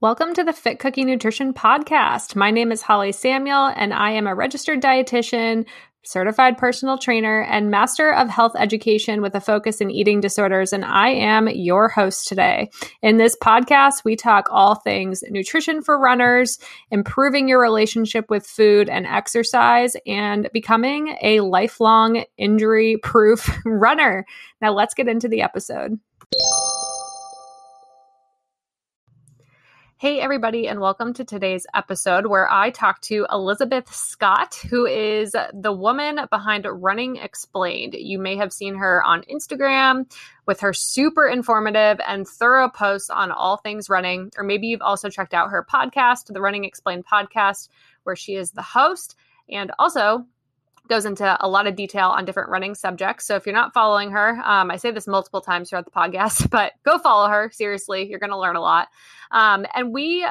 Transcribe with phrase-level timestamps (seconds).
[0.00, 2.34] Welcome to the Fit Cookie Nutrition Podcast.
[2.34, 5.66] My name is Holly Samuel, and I am a registered dietitian,
[6.02, 10.72] certified personal trainer, and master of health education with a focus in eating disorders.
[10.72, 12.70] And I am your host today.
[13.02, 16.58] In this podcast, we talk all things nutrition for runners,
[16.90, 24.26] improving your relationship with food and exercise, and becoming a lifelong injury proof runner.
[24.60, 26.00] Now, let's get into the episode.
[30.04, 35.34] Hey, everybody, and welcome to today's episode where I talk to Elizabeth Scott, who is
[35.54, 37.94] the woman behind Running Explained.
[37.94, 40.04] You may have seen her on Instagram
[40.44, 45.08] with her super informative and thorough posts on all things running, or maybe you've also
[45.08, 47.70] checked out her podcast, the Running Explained podcast,
[48.02, 49.16] where she is the host.
[49.48, 50.26] And also,
[50.88, 53.26] goes into a lot of detail on different running subjects.
[53.26, 56.50] So if you're not following her, um, I say this multiple times throughout the podcast,
[56.50, 57.50] but go follow her.
[57.52, 58.88] Seriously, you're going to learn a lot.
[59.30, 60.26] Um, and we,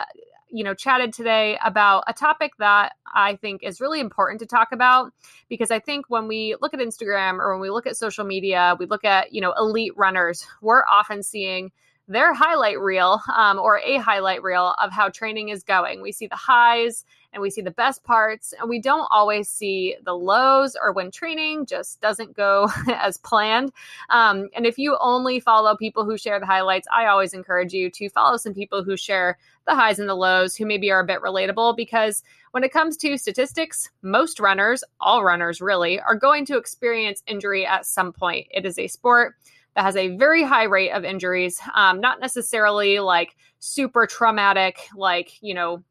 [0.52, 4.72] you know, chatted today about a topic that I think is really important to talk
[4.72, 5.12] about
[5.50, 8.76] because I think when we look at Instagram or when we look at social media,
[8.80, 11.72] we look at, you know, elite runners, we're often seeing
[12.08, 16.02] their highlight reel um, or a highlight reel of how training is going.
[16.02, 19.96] We see the highs and we see the best parts, and we don't always see
[20.06, 23.72] the lows or when training just doesn't go as planned.
[24.10, 27.90] Um, and if you only follow people who share the highlights, I always encourage you
[27.90, 31.06] to follow some people who share the highs and the lows who maybe are a
[31.06, 36.46] bit relatable because when it comes to statistics, most runners, all runners really, are going
[36.46, 38.46] to experience injury at some point.
[38.52, 39.36] It is a sport
[39.76, 45.42] that has a very high rate of injuries, um, not necessarily like super traumatic, like,
[45.42, 45.84] you know,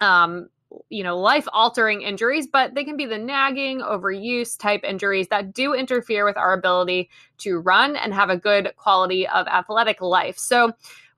[0.00, 0.48] um,
[0.88, 5.52] you know, life altering injuries, but they can be the nagging, overuse type injuries that
[5.54, 7.08] do interfere with our ability
[7.38, 10.36] to run and have a good quality of athletic life.
[10.38, 10.72] So,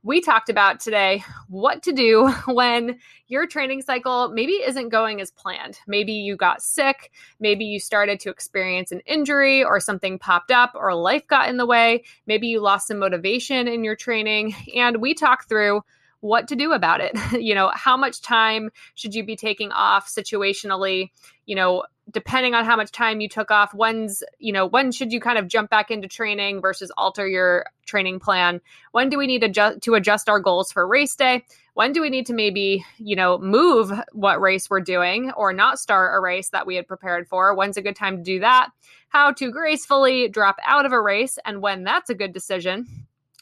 [0.07, 5.33] we talked about today what to do when your training cycle maybe isn't going as
[5.33, 5.81] planned.
[5.89, 10.72] Maybe you got sick, maybe you started to experience an injury or something popped up
[10.77, 14.55] or life got in the way, maybe you lost some motivation in your training.
[14.77, 15.83] And we talk through
[16.21, 17.17] what to do about it.
[17.41, 21.11] you know, how much time should you be taking off situationally?
[21.47, 25.12] You know, depending on how much time you took off, when's, you know, when should
[25.12, 28.61] you kind of jump back into training versus alter your training plan?
[28.93, 31.44] When do we need to adjust, to adjust our goals for race day?
[31.75, 35.78] When do we need to maybe, you know, move what race we're doing or not
[35.78, 37.55] start a race that we had prepared for?
[37.55, 38.71] When's a good time to do that?
[39.09, 42.87] How to gracefully drop out of a race and when that's a good decision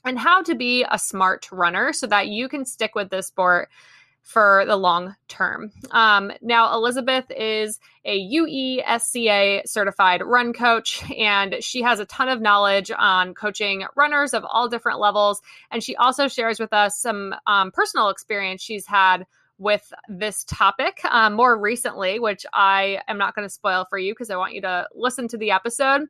[0.05, 3.71] and how to be a smart runner so that you can stick with this sport
[4.25, 5.71] for the long term.
[5.91, 12.41] Um, now, Elizabeth is a UESCA certified run coach, and she has a ton of
[12.41, 15.43] knowledge on coaching runners of all different levels.
[15.71, 19.27] And she also shares with us some um, personal experience she's had
[19.59, 24.13] with this topic um, more recently, which I am not going to spoil for you
[24.13, 26.03] because I want you to listen to the episode.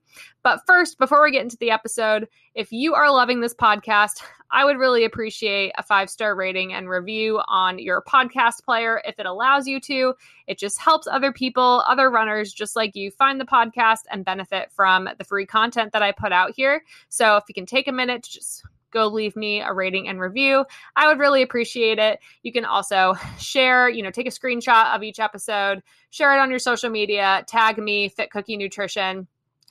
[0.43, 4.65] But first, before we get into the episode, if you are loving this podcast, I
[4.65, 9.27] would really appreciate a five star rating and review on your podcast player if it
[9.27, 10.15] allows you to.
[10.47, 14.71] It just helps other people, other runners just like you, find the podcast and benefit
[14.73, 16.83] from the free content that I put out here.
[17.09, 20.19] So if you can take a minute to just go leave me a rating and
[20.19, 20.65] review.
[20.97, 22.21] I would really appreciate it.
[22.43, 26.49] You can also share, you know, take a screenshot of each episode, share it on
[26.49, 29.27] your social media, tag me, Fit Cookie Nutrition,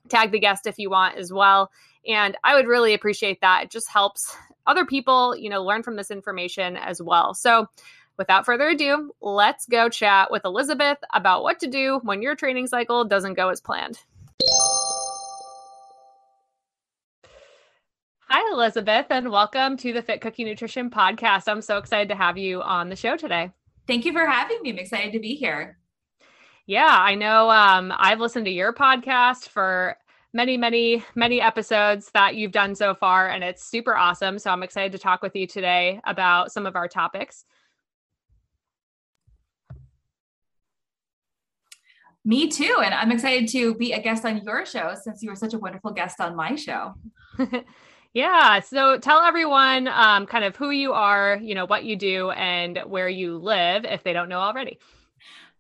[0.09, 1.72] tag the guest if you want as well.
[2.07, 3.63] And I would really appreciate that.
[3.63, 4.35] It just helps
[4.67, 7.33] other people, you know, learn from this information as well.
[7.33, 7.67] So,
[8.17, 12.67] without further ado, let's go chat with Elizabeth about what to do when your training
[12.67, 14.00] cycle doesn't go as planned.
[18.53, 21.47] Elizabeth, and welcome to the Fit Cookie Nutrition Podcast.
[21.47, 23.49] I'm so excited to have you on the show today.
[23.87, 24.69] Thank you for having me.
[24.69, 25.79] I'm excited to be here.
[26.67, 29.97] Yeah, I know um, I've listened to your podcast for
[30.35, 34.37] many, many, many episodes that you've done so far, and it's super awesome.
[34.37, 37.45] So I'm excited to talk with you today about some of our topics.
[42.23, 42.81] Me too.
[42.85, 45.59] And I'm excited to be a guest on your show since you were such a
[45.59, 46.94] wonderful guest on my show.
[48.13, 48.60] Yeah.
[48.60, 52.80] So tell everyone um, kind of who you are, you know, what you do, and
[52.86, 54.77] where you live if they don't know already.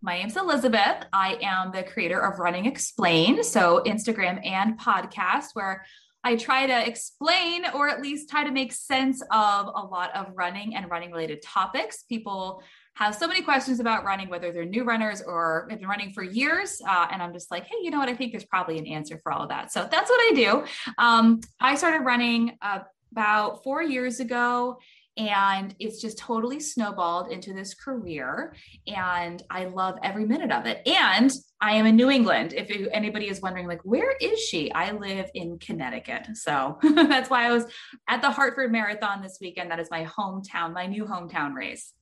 [0.03, 1.05] My name's Elizabeth.
[1.11, 5.83] I am the creator of Running Explain, so Instagram and podcast, where
[6.23, 10.27] I try to explain or at least try to make sense of a lot of
[10.35, 12.03] running and running related topics.
[12.03, 12.61] People
[12.95, 16.23] have so many questions about running, whether they're new runners or have been running for
[16.23, 16.81] years.
[16.87, 18.09] Uh, and I'm just like, hey, you know what?
[18.09, 19.71] I think there's probably an answer for all of that.
[19.71, 20.63] So that's what I do.
[20.97, 22.79] Um, I started running uh,
[23.11, 24.77] about four years ago.
[25.15, 28.55] And it's just totally snowballed into this career.
[28.87, 30.81] And I love every minute of it.
[30.87, 31.31] And
[31.61, 32.53] I am in New England.
[32.53, 34.71] If anybody is wondering, like, where is she?
[34.73, 36.29] I live in Connecticut.
[36.33, 37.65] So that's why I was
[38.09, 39.69] at the Hartford Marathon this weekend.
[39.69, 41.93] That is my hometown, my new hometown race.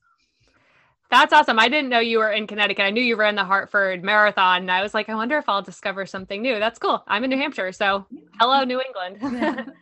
[1.12, 1.60] That's awesome.
[1.60, 2.86] I didn't know you were in Connecticut.
[2.86, 4.62] I knew you ran the Hartford Marathon.
[4.62, 6.58] And I was like, I wonder if I'll discover something new.
[6.58, 7.04] That's cool.
[7.06, 7.74] I'm in New Hampshire.
[7.74, 8.08] So
[8.40, 9.74] hello, New England.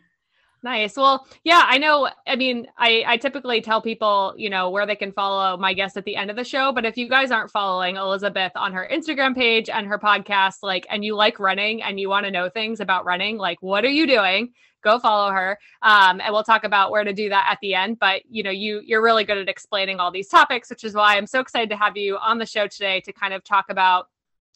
[0.62, 0.96] Nice.
[0.96, 2.10] Well, yeah, I know.
[2.26, 5.96] I mean, I, I typically tell people, you know, where they can follow my guests
[5.96, 6.70] at the end of the show.
[6.70, 10.86] But if you guys aren't following Elizabeth on her Instagram page and her podcast, like,
[10.90, 13.90] and you like running and you want to know things about running, like, what are
[13.90, 14.52] you doing?
[14.82, 15.58] Go follow her.
[15.82, 17.98] Um, and we'll talk about where to do that at the end.
[17.98, 21.16] But you know, you you're really good at explaining all these topics, which is why
[21.16, 24.08] I'm so excited to have you on the show today to kind of talk about,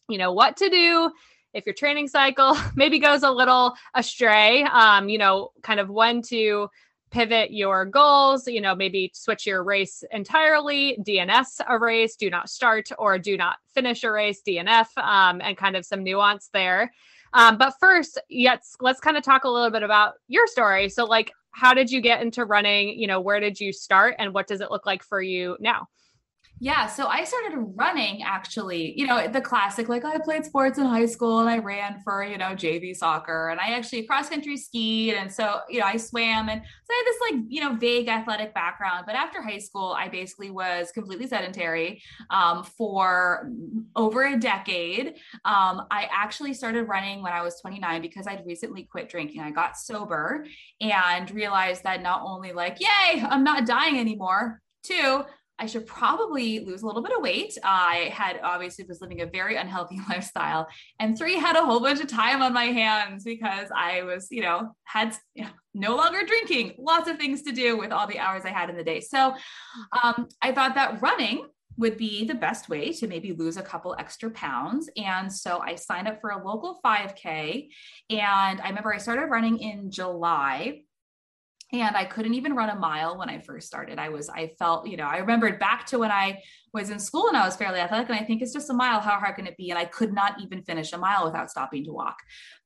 [0.09, 1.11] you know, what to do
[1.55, 6.21] if your training cycle maybe goes a little astray, um, you know, kind of when
[6.21, 6.69] to
[7.15, 12.51] pivot your goals, you know, maybe switch your race entirely, DNS a race, do not
[12.51, 16.93] start or do not finish a race, DNF, um, and kind of some nuance there.
[17.35, 20.89] Um, but first, yes, let's kind of talk a little bit about your story.
[20.89, 22.99] So, like, how did you get into running?
[22.99, 25.89] You know, where did you start, and what does it look like for you now?
[26.61, 30.87] Yeah, so I started running actually, you know, the classic like I played sports in
[30.87, 34.57] high school and I ran for, you know, JV soccer and I actually cross country
[34.57, 37.75] skied and so, you know, I swam and so I had this like, you know,
[37.75, 43.51] vague athletic background, but after high school I basically was completely sedentary um, for
[43.97, 45.15] over a decade.
[45.45, 49.41] Um, I actually started running when I was 29 because I'd recently quit drinking.
[49.41, 50.47] I got sober
[50.81, 55.25] and realized that not only like, yay, I'm not dying anymore, Two,
[55.59, 57.57] I should probably lose a little bit of weight.
[57.63, 60.69] I had obviously was living a very unhealthy lifestyle.
[60.99, 64.43] And three, had a whole bunch of time on my hands because I was, you
[64.43, 65.17] know, had
[65.75, 68.77] no longer drinking, lots of things to do with all the hours I had in
[68.77, 69.01] the day.
[69.01, 69.35] So
[70.03, 71.47] um, I thought that running
[71.77, 74.89] would be the best way to maybe lose a couple extra pounds.
[74.97, 77.69] And so I signed up for a local 5K.
[78.11, 80.83] And I remember I started running in July
[81.81, 83.99] and I couldn't even run a mile when I first started.
[83.99, 86.43] I was, I felt, you know, I remembered back to when I
[86.73, 89.01] was in school and I was fairly athletic, and I think it's just a mile.
[89.01, 89.71] How hard can it be?
[89.71, 92.17] And I could not even finish a mile without stopping to walk.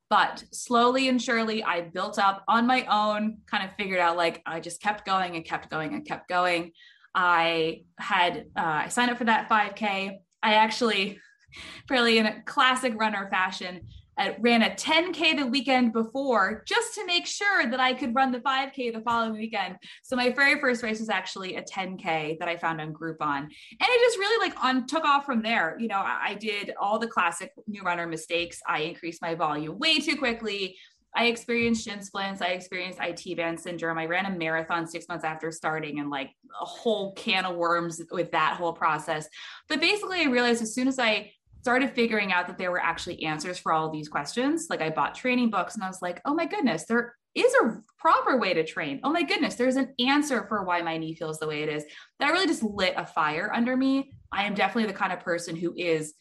[0.09, 4.41] But slowly and surely, I built up on my own, kind of figured out like
[4.45, 6.71] I just kept going and kept going and kept going.
[7.13, 10.17] I had, uh, I signed up for that 5K.
[10.41, 11.19] I actually,
[11.87, 13.81] fairly in a classic runner fashion,
[14.19, 18.33] I ran a 10K the weekend before just to make sure that I could run
[18.33, 19.77] the 5K the following weekend.
[20.03, 23.37] So my very first race was actually a 10K that I found on Groupon.
[23.43, 25.77] And it just really like on took off from there.
[25.79, 28.59] You know, I, I did all the classic new runner mistakes.
[28.67, 30.75] I increased my volume way too quickly.
[31.15, 32.41] I experienced shin splints.
[32.41, 33.97] I experienced IT band syndrome.
[33.97, 36.31] I ran a marathon six months after starting and like
[36.61, 39.27] a whole can of worms with that whole process.
[39.69, 43.23] But basically, I realized as soon as I started figuring out that there were actually
[43.23, 44.67] answers for all of these questions.
[44.69, 47.81] Like I bought training books and I was like, oh my goodness, there is a
[47.97, 48.99] proper way to train.
[49.03, 51.85] Oh my goodness, there's an answer for why my knee feels the way it is.
[52.19, 54.11] That really just lit a fire under me.
[54.31, 56.13] I am definitely the kind of person who is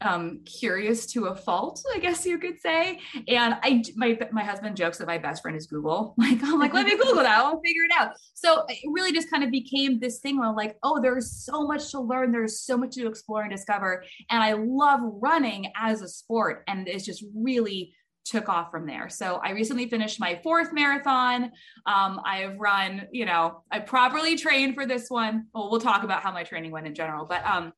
[0.00, 2.98] um, curious to a fault, I guess you could say.
[3.28, 6.14] And I, my, my husband jokes that my best friend is Google.
[6.22, 7.38] Like, I'm like, let me Google that.
[7.38, 8.12] I'll figure it out.
[8.34, 11.66] So it really just kind of became this thing where I'm like, oh, there's so
[11.66, 12.30] much to learn.
[12.30, 14.04] There's so much to explore and discover.
[14.30, 16.62] And I love running as a sport.
[16.68, 17.92] And it's just really
[18.24, 19.08] took off from there.
[19.08, 21.50] So I recently finished my fourth marathon.
[21.86, 25.46] Um, I have run, you know, I properly trained for this one.
[25.52, 27.72] Well, we'll talk about how my training went in general, but um,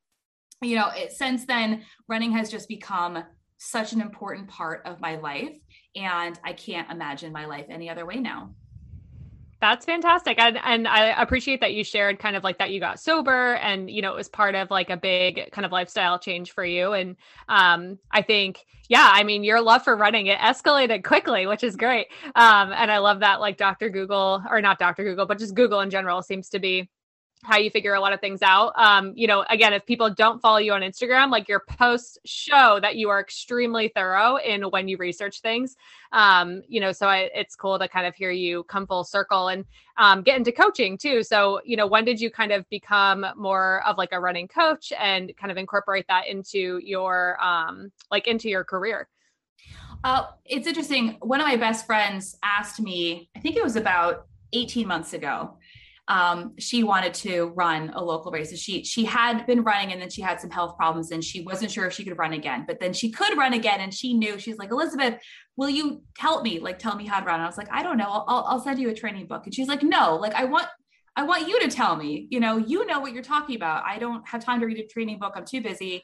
[0.65, 3.23] you know, it, since then, running has just become
[3.59, 5.57] such an important part of my life.
[5.97, 8.51] And I can't imagine my life any other way now.
[9.61, 10.39] That's fantastic.
[10.39, 13.91] And, and I appreciate that you shared kind of like that you got sober and,
[13.91, 16.93] you know, it was part of like a big kind of lifestyle change for you.
[16.93, 17.17] And
[17.49, 21.77] um, I think, yeah, I mean, your love for running, it escalated quickly, which is
[21.77, 22.09] great.
[22.35, 23.89] Um, and I love that like Dr.
[23.89, 25.03] Google or not Dr.
[25.03, 26.91] Google, but just Google in general seems to be
[27.45, 28.73] how you figure a lot of things out.
[28.77, 32.79] Um, you know, again, if people don't follow you on Instagram, like your posts show
[32.81, 35.77] that you are extremely thorough in when you research things.
[36.13, 39.49] Um, you know, so I, it's cool to kind of hear you come full circle
[39.49, 39.65] and
[39.97, 41.23] um, get into coaching too.
[41.23, 44.93] So, you know, when did you kind of become more of like a running coach
[44.99, 49.09] and kind of incorporate that into your um, like into your career?
[50.03, 51.17] Uh, it's interesting.
[51.21, 55.57] One of my best friends asked me, I think it was about 18 months ago
[56.09, 58.57] um, she wanted to run a local race.
[58.59, 61.71] she she had been running and then she had some health problems and she wasn't
[61.71, 62.65] sure if she could run again.
[62.67, 65.15] But then she could run again and she knew she's like Elizabeth,
[65.57, 66.59] will you help me?
[66.59, 67.37] Like tell me how to run.
[67.37, 68.09] And I was like, I don't know.
[68.09, 69.47] I'll, I'll send you a training book.
[69.47, 70.67] And she's like, no, like I want
[71.17, 73.85] I want you to tell me, you know, you know what you're talking about.
[73.87, 75.35] I don't have time to read a training book.
[75.37, 76.03] I'm too busy.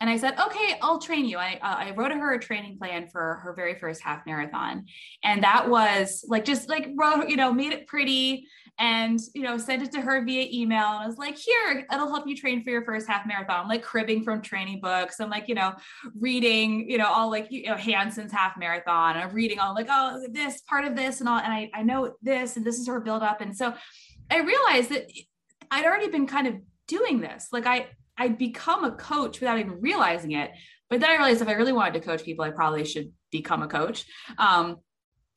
[0.00, 1.38] And I said, okay, I'll train you.
[1.38, 4.86] I, uh, I wrote her a training plan for her very first half marathon.
[5.22, 8.46] And that was like, just like wrote, you know, made it pretty
[8.78, 10.86] and, you know, sent it to her via email.
[10.86, 13.60] And I was like, here, it'll help you train for your first half marathon.
[13.60, 15.20] I'm like cribbing from training books.
[15.20, 15.74] I'm like, you know,
[16.18, 19.16] reading, you know, all like, you know, Hanson's half marathon.
[19.16, 21.38] I'm reading all like, oh, this part of this and all.
[21.38, 23.40] And I, I know this, and this is her build up.
[23.40, 23.74] And so
[24.30, 25.06] I realized that
[25.70, 26.54] I'd already been kind of
[26.88, 27.48] doing this.
[27.52, 27.86] Like I,
[28.18, 30.50] I'd become a coach without even realizing it.
[30.90, 33.62] But then I realized if I really wanted to coach people, I probably should become
[33.62, 34.04] a coach.
[34.36, 34.78] Um,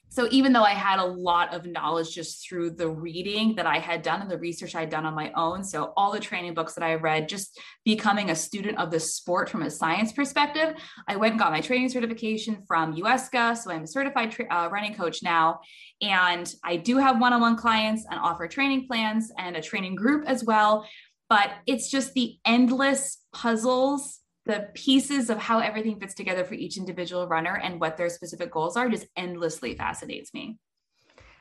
[0.09, 3.77] so even though I had a lot of knowledge just through the reading that I
[3.77, 6.73] had done and the research I'd done on my own, so all the training books
[6.73, 10.75] that I read, just becoming a student of the sport from a science perspective,
[11.07, 13.57] I went and got my training certification from UESCA.
[13.57, 15.59] So I'm a certified tra- uh, running coach now.
[16.01, 19.95] And I do have one on one clients and offer training plans and a training
[19.95, 20.87] group as well.
[21.29, 26.77] But it's just the endless puzzles the pieces of how everything fits together for each
[26.77, 30.57] individual runner and what their specific goals are just endlessly fascinates me.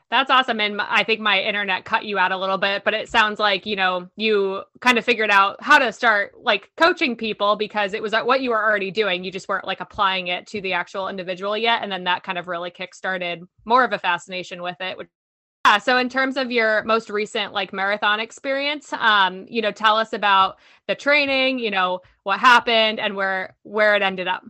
[0.08, 0.60] That's awesome.
[0.60, 3.66] And I think my internet cut you out a little bit, but it sounds like,
[3.66, 8.00] you know, you kind of figured out how to start like coaching people because it
[8.00, 9.24] was what you were already doing.
[9.24, 11.82] You just weren't like applying it to the actual individual yet.
[11.82, 15.08] And then that kind of really kickstarted more of a fascination with it, which
[15.66, 15.78] yeah.
[15.78, 20.12] So in terms of your most recent like marathon experience, um, you know, tell us
[20.12, 24.44] about the training, you know, what happened and where where it ended up.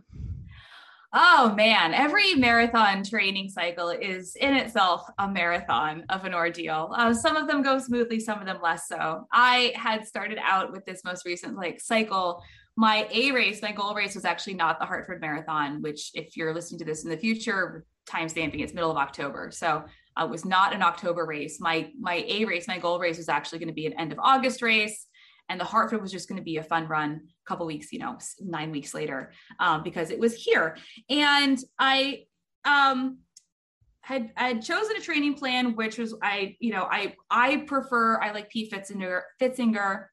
[1.13, 6.93] Oh man, every marathon training cycle is in itself a marathon of an ordeal.
[6.95, 9.25] Uh, some of them go smoothly, some of them less so.
[9.31, 12.43] I had started out with this most recent like cycle.
[12.75, 16.53] My A race, my goal race was actually not the Hartford Marathon, which if you're
[16.53, 19.49] listening to this in the future, time stamping, it's middle of October.
[19.51, 19.83] So
[20.17, 21.59] uh, was not an October race.
[21.59, 24.19] My my A race, my goal race was actually going to be an end of
[24.19, 25.07] August race,
[25.49, 27.21] and the Hartford was just going to be a fun run.
[27.23, 30.77] A couple weeks, you know, nine weeks later, um, because it was here.
[31.09, 32.23] And I
[32.65, 33.19] um,
[34.01, 38.19] had I had chosen a training plan, which was I, you know, I I prefer
[38.21, 40.05] I like Pete Pfitzinger Pfitzinger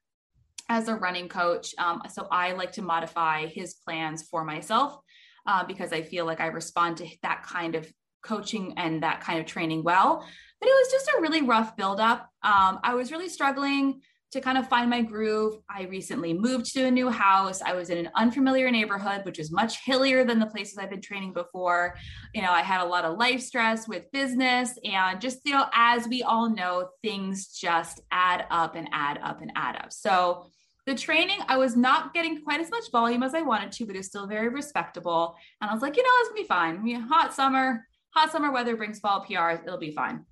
[0.69, 1.75] as a running coach.
[1.77, 4.99] Um, so I like to modify his plans for myself.
[5.47, 7.87] Uh, because I feel like I respond to that kind of
[8.25, 10.25] coaching and that kind of training well.
[10.59, 12.29] But it was just a really rough buildup.
[12.43, 14.01] Um, I was really struggling
[14.31, 15.59] to kind of find my groove.
[15.69, 17.61] I recently moved to a new house.
[17.61, 21.01] I was in an unfamiliar neighborhood, which is much hillier than the places I've been
[21.01, 21.95] training before.
[22.33, 25.67] You know, I had a lot of life stress with business and just, you know,
[25.73, 29.93] as we all know, things just add up and add up and add up.
[29.93, 30.47] So,
[30.85, 33.95] the training, I was not getting quite as much volume as I wanted to, but
[33.95, 35.35] it's still very respectable.
[35.59, 36.83] And I was like, you know, it's gonna be fine.
[36.83, 40.25] Mean, hot summer, hot summer weather brings fall PRs, it'll be fine.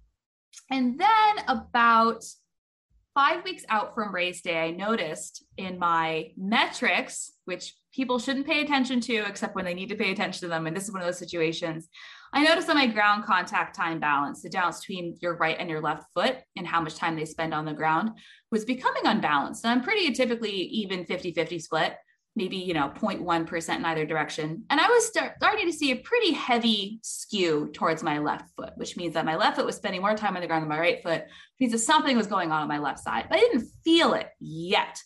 [0.72, 2.24] And then about
[3.14, 8.62] five weeks out from race day, I noticed in my metrics, which people shouldn't pay
[8.62, 10.66] attention to except when they need to pay attention to them.
[10.66, 11.90] And this is one of those situations.
[12.34, 15.82] I noticed that my ground contact time balance, the distance between your right and your
[15.82, 18.12] left foot and how much time they spend on the ground,
[18.52, 19.64] was becoming unbalanced.
[19.64, 21.96] And I'm pretty typically even 50 50 split
[22.36, 24.64] maybe you know 0.1% in either direction.
[24.70, 28.74] And i was start, starting to see a pretty heavy skew towards my left foot
[28.76, 30.80] which means that my left foot was spending more time on the ground than my
[30.80, 33.40] right foot which means that something was going on on my left side but i
[33.40, 35.00] didn't feel it yet.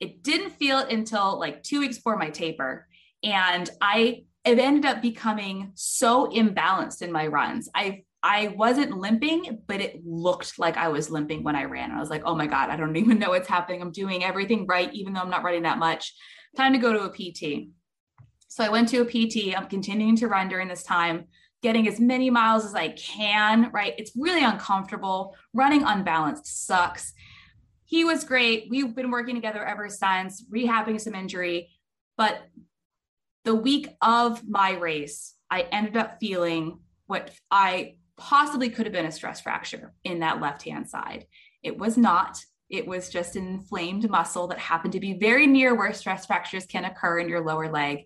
[0.00, 2.86] It didn't feel it until like two weeks before my taper
[3.22, 7.68] and i it ended up becoming so imbalanced in my runs.
[7.74, 11.90] I I wasn't limping, but it looked like I was limping when I ran.
[11.90, 13.80] And I was like, oh my God, I don't even know what's happening.
[13.80, 16.14] I'm doing everything right, even though I'm not running that much.
[16.56, 17.68] Time to go to a PT.
[18.48, 19.56] So I went to a PT.
[19.56, 21.26] I'm continuing to run during this time,
[21.62, 23.94] getting as many miles as I can, right?
[23.96, 25.36] It's really uncomfortable.
[25.54, 27.12] Running unbalanced sucks.
[27.84, 28.66] He was great.
[28.68, 31.70] We've been working together ever since, rehabbing some injury.
[32.16, 32.42] But
[33.44, 39.06] the week of my race, I ended up feeling what I possibly could have been
[39.06, 41.26] a stress fracture in that left hand side.
[41.62, 42.38] It was not.
[42.68, 46.66] It was just an inflamed muscle that happened to be very near where stress fractures
[46.66, 48.04] can occur in your lower leg.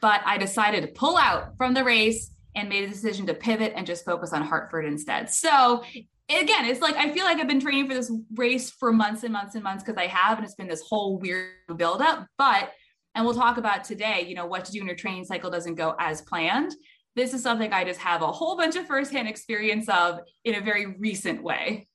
[0.00, 3.72] But I decided to pull out from the race and made a decision to pivot
[3.76, 5.30] and just focus on Hartford instead.
[5.30, 5.84] So
[6.28, 9.32] again, it's like I feel like I've been training for this race for months and
[9.32, 12.26] months and months because I have, and it's been this whole weird buildup.
[12.36, 12.72] But
[13.14, 15.76] and we'll talk about today, you know, what to do when your training cycle doesn't
[15.76, 16.74] go as planned
[17.18, 20.60] this is something I just have a whole bunch of firsthand experience of in a
[20.60, 21.88] very recent way.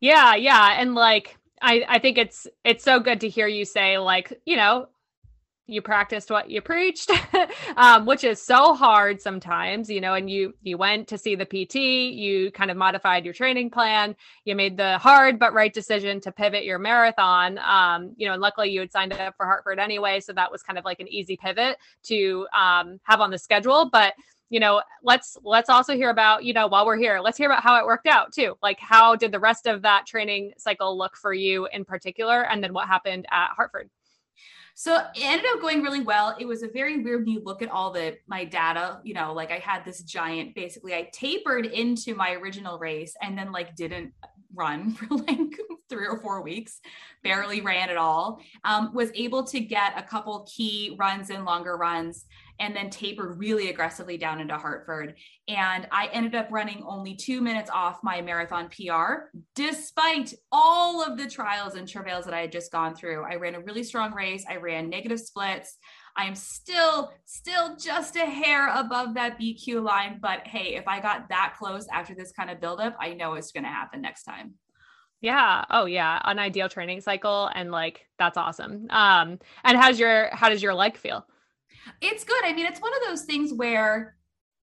[0.00, 0.76] Yeah, yeah.
[0.80, 4.56] And like I, I think it's it's so good to hear you say, like, you
[4.56, 4.86] know,
[5.70, 7.10] you practiced what you preached
[7.76, 11.46] um, which is so hard sometimes you know and you you went to see the
[11.46, 16.20] pt you kind of modified your training plan you made the hard but right decision
[16.20, 19.78] to pivot your marathon um, you know and luckily you had signed up for hartford
[19.78, 23.38] anyway so that was kind of like an easy pivot to um, have on the
[23.38, 24.14] schedule but
[24.50, 27.62] you know let's let's also hear about you know while we're here let's hear about
[27.62, 28.54] how it worked out too.
[28.62, 32.62] Like how did the rest of that training cycle look for you in particular and
[32.62, 33.88] then what happened at hartford
[34.80, 36.34] so it ended up going really well.
[36.40, 39.50] It was a very weird you look at all the my data, you know, like
[39.50, 44.14] I had this giant basically I tapered into my original race and then like didn't
[44.54, 45.60] run for like
[45.90, 46.80] three or four weeks,
[47.22, 48.40] barely ran at all.
[48.64, 52.24] Um, was able to get a couple key runs and longer runs,
[52.60, 55.14] and then tapered really aggressively down into Hartford.
[55.48, 61.16] And I ended up running only two minutes off my marathon PR, despite all of
[61.16, 63.24] the trials and travails that I had just gone through.
[63.24, 64.44] I ran a really strong race.
[64.48, 65.78] I ran negative splits.
[66.16, 70.18] I'm still, still just a hair above that BQ line.
[70.20, 73.52] But hey, if I got that close after this kind of buildup, I know it's
[73.52, 74.54] going to happen next time.
[75.22, 75.64] Yeah.
[75.70, 76.20] Oh yeah.
[76.24, 77.50] An ideal training cycle.
[77.54, 78.86] And like, that's awesome.
[78.90, 81.26] Um, and how's your, how does your leg feel?
[82.00, 82.44] It's good.
[82.44, 84.16] I mean, it's one of those things where,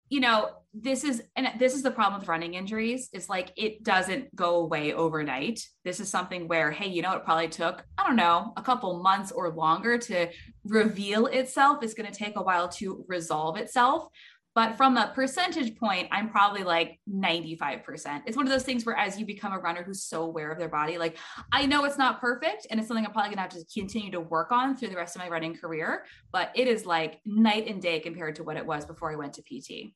[0.09, 3.09] you know, this is and this is the problem with running injuries.
[3.13, 5.65] Is like it doesn't go away overnight.
[5.83, 7.83] This is something where hey you know it probably took?
[7.97, 10.29] I don't know a couple months or longer to
[10.65, 14.09] reveal itself it's going to take a while to resolve itself
[14.57, 18.97] but from a percentage point i'm probably like 95% it's one of those things where
[18.97, 21.15] as you become a runner who's so aware of their body like
[21.51, 24.19] i know it's not perfect and it's something i'm probably to have to continue to
[24.19, 27.83] work on through the rest of my running career but it is like night and
[27.83, 29.93] day compared to what it was before i went to pt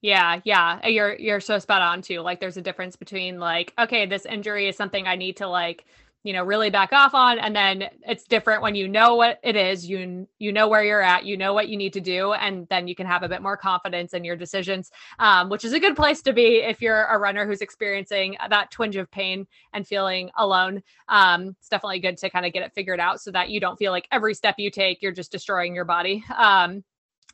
[0.00, 0.86] yeah, yeah.
[0.86, 2.20] You're you're so spot on too.
[2.20, 5.86] Like there's a difference between like, okay, this injury is something I need to like,
[6.24, 9.56] you know, really back off on and then it's different when you know what it
[9.56, 12.66] is, you you know where you're at, you know what you need to do and
[12.68, 14.90] then you can have a bit more confidence in your decisions.
[15.18, 18.70] Um, which is a good place to be if you're a runner who's experiencing that
[18.70, 20.82] twinge of pain and feeling alone.
[21.08, 23.78] Um, it's definitely good to kind of get it figured out so that you don't
[23.78, 26.24] feel like every step you take you're just destroying your body.
[26.36, 26.84] Um,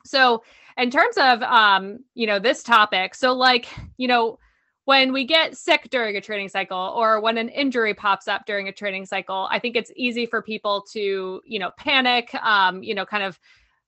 [0.05, 0.43] so
[0.77, 4.37] in terms of um, you know, this topic, so like, you know,
[4.85, 8.67] when we get sick during a training cycle or when an injury pops up during
[8.67, 12.93] a training cycle, I think it's easy for people to, you know, panic, um, you
[12.93, 13.39] know, kind of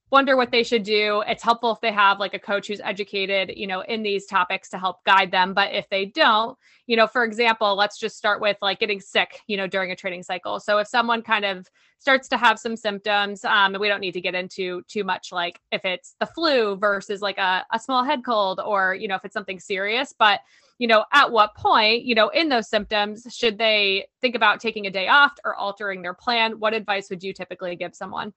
[0.10, 1.22] wonder what they should do.
[1.28, 4.70] It's helpful if they have like a coach who's educated, you know, in these topics
[4.70, 5.54] to help guide them.
[5.54, 6.58] But if they don't,
[6.88, 9.96] you know, for example, let's just start with like getting sick, you know, during a
[9.96, 10.60] training cycle.
[10.60, 11.68] So if someone kind of
[12.00, 15.32] starts to have some symptoms, um, and we don't need to get into too much
[15.32, 19.16] like if it's the flu versus like a, a small head cold or, you know,
[19.16, 20.40] if it's something serious, but
[20.78, 24.86] you know, at what point, you know, in those symptoms, should they think about taking
[24.86, 26.60] a day off or altering their plan?
[26.60, 28.34] What advice would you typically give someone?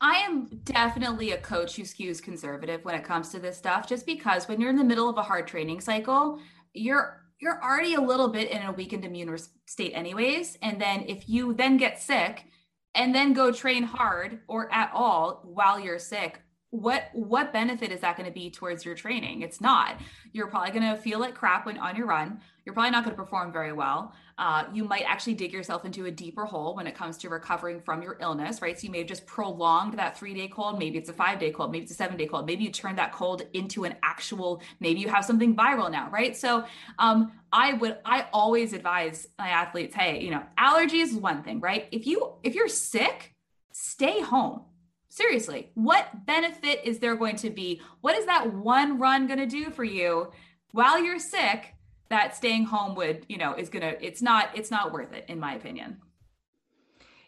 [0.00, 4.06] I am definitely a coach who skews conservative when it comes to this stuff, just
[4.06, 6.38] because when you're in the middle of a hard training cycle,
[6.72, 9.34] you're you're already a little bit in a weakened immune
[9.66, 12.44] state anyways and then if you then get sick
[12.94, 18.00] and then go train hard or at all while you're sick what what benefit is
[18.00, 19.42] that going to be towards your training?
[19.42, 20.00] It's not.
[20.32, 22.40] You're probably going to feel like crap when on your run.
[22.64, 24.14] You're probably not going to perform very well.
[24.38, 27.80] Uh, you might actually dig yourself into a deeper hole when it comes to recovering
[27.80, 28.78] from your illness right?
[28.78, 30.78] So you may have just prolonged that three day cold.
[30.78, 31.72] Maybe it's a five day cold.
[31.72, 32.46] Maybe it's a seven day cold.
[32.46, 36.36] Maybe you turn that cold into an actual maybe you have something viral now right?
[36.36, 36.64] So
[36.98, 41.58] um, i would i always advise my athletes hey you know allergies is one thing
[41.58, 41.88] right?
[41.90, 43.34] If you if you're sick
[43.72, 44.62] stay home
[45.10, 47.82] seriously, what benefit is there going to be?
[48.00, 50.32] What is that one run going to do for you
[50.72, 51.74] while you're sick
[52.08, 55.26] that staying home would, you know, is going to it's not it's not worth it
[55.28, 55.98] in my opinion.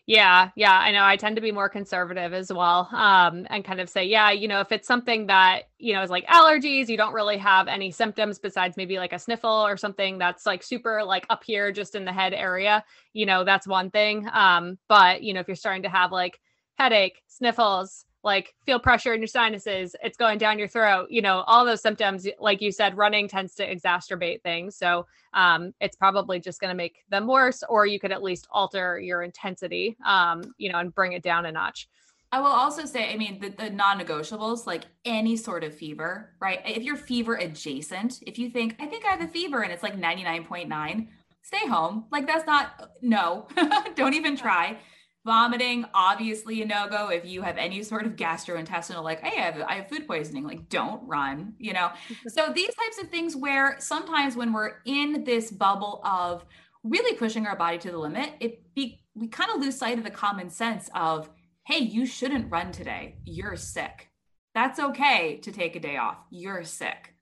[0.05, 1.05] Yeah, yeah, I know.
[1.05, 4.49] I tend to be more conservative as well, um, and kind of say, yeah, you
[4.49, 7.92] know, if it's something that you know is like allergies, you don't really have any
[7.92, 11.95] symptoms besides maybe like a sniffle or something that's like super like up here, just
[11.95, 12.85] in the head area.
[13.12, 14.29] You know, that's one thing.
[14.33, 16.40] Um, but you know, if you're starting to have like
[16.77, 21.43] headache, sniffles, like feel pressure in your sinuses, it's going down your throat, you know,
[21.47, 24.77] all those symptoms, like you said, running tends to exacerbate things.
[24.77, 28.47] So um, it's probably just going to make them worse, or you could at least
[28.51, 31.89] alter your intensity, um, you know, and bring it down a notch.
[32.31, 36.31] I will also say, I mean, the, the non negotiables, like any sort of fever,
[36.41, 36.61] right?
[36.65, 39.83] If you're fever adjacent, if you think, I think I have a fever and it's
[39.83, 41.09] like 99.9,
[41.43, 42.07] stay home.
[42.11, 43.49] Like, that's not, no,
[43.97, 44.79] don't even try
[45.25, 49.61] vomiting obviously a no-go if you have any sort of gastrointestinal like hey I have,
[49.61, 51.91] I have food poisoning like don't run you know
[52.29, 56.45] so these types of things where sometimes when we're in this bubble of
[56.83, 60.05] really pushing our body to the limit it be we kind of lose sight of
[60.05, 61.31] the common sense of
[61.65, 63.17] hey, you shouldn't run today.
[63.25, 64.09] You're sick.
[64.55, 66.19] That's okay to take a day off.
[66.31, 67.15] You're sick.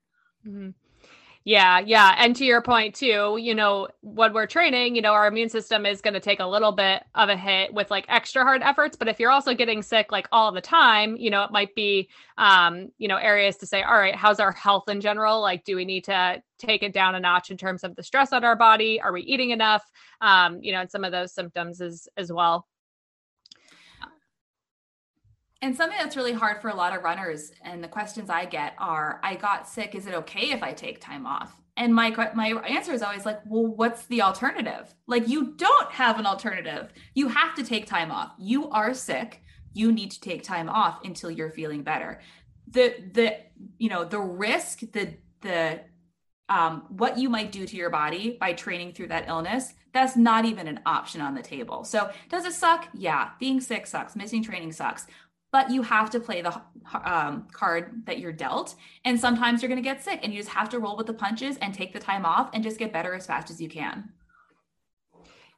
[0.47, 0.69] Mm-hmm.
[1.43, 2.13] Yeah, yeah.
[2.19, 5.87] And to your point too, you know, when we're training, you know, our immune system
[5.87, 8.95] is going to take a little bit of a hit with like extra hard efforts,
[8.95, 12.09] but if you're also getting sick like all the time, you know, it might be
[12.37, 15.41] um, you know, areas to say, all right, how's our health in general?
[15.41, 18.33] Like do we need to take it down a notch in terms of the stress
[18.33, 19.01] on our body?
[19.01, 19.83] Are we eating enough?
[20.21, 22.67] Um, you know, and some of those symptoms as as well.
[25.61, 28.73] And something that's really hard for a lot of runners, and the questions I get
[28.79, 29.93] are, "I got sick.
[29.93, 33.41] Is it okay if I take time off?" And my my answer is always like,
[33.45, 34.93] "Well, what's the alternative?
[35.05, 36.91] Like, you don't have an alternative.
[37.13, 38.33] You have to take time off.
[38.39, 39.43] You are sick.
[39.73, 42.21] You need to take time off until you're feeling better."
[42.67, 43.37] The the
[43.77, 45.81] you know the risk, the the
[46.49, 50.43] um, what you might do to your body by training through that illness, that's not
[50.45, 51.85] even an option on the table.
[51.85, 52.89] So, does it suck?
[52.93, 53.29] Yeah.
[53.39, 54.15] Being sick sucks.
[54.17, 55.05] Missing training sucks
[55.51, 56.61] but you have to play the
[57.03, 58.75] um, card that you're dealt.
[59.05, 61.13] And sometimes you're going to get sick and you just have to roll with the
[61.13, 64.11] punches and take the time off and just get better as fast as you can.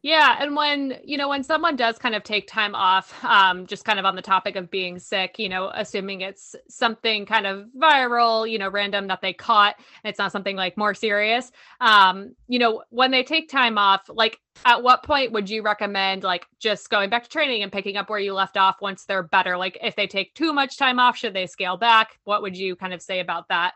[0.04, 3.86] Yeah, and when you know when someone does kind of take time off, um, just
[3.86, 7.68] kind of on the topic of being sick, you know, assuming it's something kind of
[7.80, 11.54] viral, you know, random that they caught, it's not something like more serious.
[11.80, 16.24] Um, you know, when they take time off, like at what point would you recommend
[16.24, 19.24] like just going back to training and picking up where you left off once they're
[19.24, 19.56] better?
[19.56, 22.20] Like if they take too much time off, should they scale back?
[22.26, 23.72] What would you kind of say about that?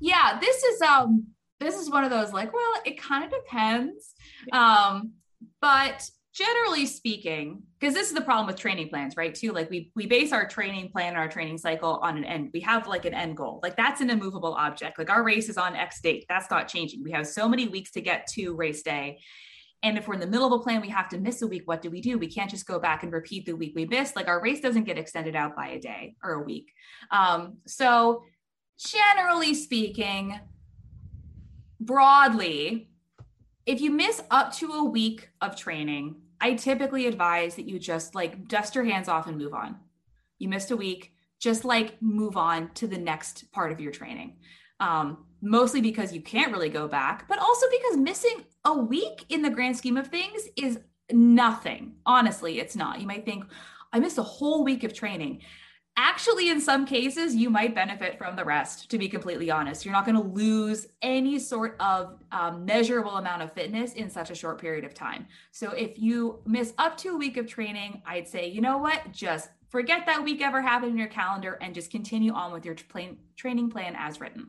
[0.00, 1.26] Yeah, this is um
[1.60, 4.14] this is one of those like, well, it kind of depends.
[4.52, 5.12] Um,
[5.60, 9.34] but generally speaking, because this is the problem with training plans, right?
[9.34, 12.50] Too like we we base our training plan our training cycle on an end.
[12.52, 13.60] We have like an end goal.
[13.62, 14.98] Like that's an immovable object.
[14.98, 16.26] Like our race is on X date.
[16.28, 17.02] That's not changing.
[17.02, 19.20] We have so many weeks to get to race day.
[19.84, 21.62] And if we're in the middle of a plan, we have to miss a week.
[21.66, 22.16] What do we do?
[22.18, 24.16] We can't just go back and repeat the week we missed.
[24.16, 26.72] Like our race doesn't get extended out by a day or a week.
[27.10, 28.24] Um, so
[28.78, 30.40] generally speaking,
[31.78, 32.88] broadly,
[33.66, 38.14] if you miss up to a week of training, I typically advise that you just
[38.14, 39.76] like dust your hands off and move on.
[40.38, 44.36] You missed a week, just like move on to the next part of your training.
[44.80, 49.42] Um, mostly because you can't really go back, but also because missing a week in
[49.42, 50.78] the grand scheme of things is
[51.12, 51.94] nothing.
[52.04, 53.00] Honestly, it's not.
[53.00, 53.44] You might think,
[53.92, 55.42] I missed a whole week of training
[55.96, 59.84] actually in some cases you might benefit from the rest to be completely honest.
[59.84, 64.30] You're not going to lose any sort of um, measurable amount of fitness in such
[64.30, 65.26] a short period of time.
[65.52, 69.12] So if you miss up to a week of training i'd say you know what?
[69.12, 72.74] Just forget that week ever happened in your calendar and just continue on with your
[72.74, 74.48] plan, training plan as written.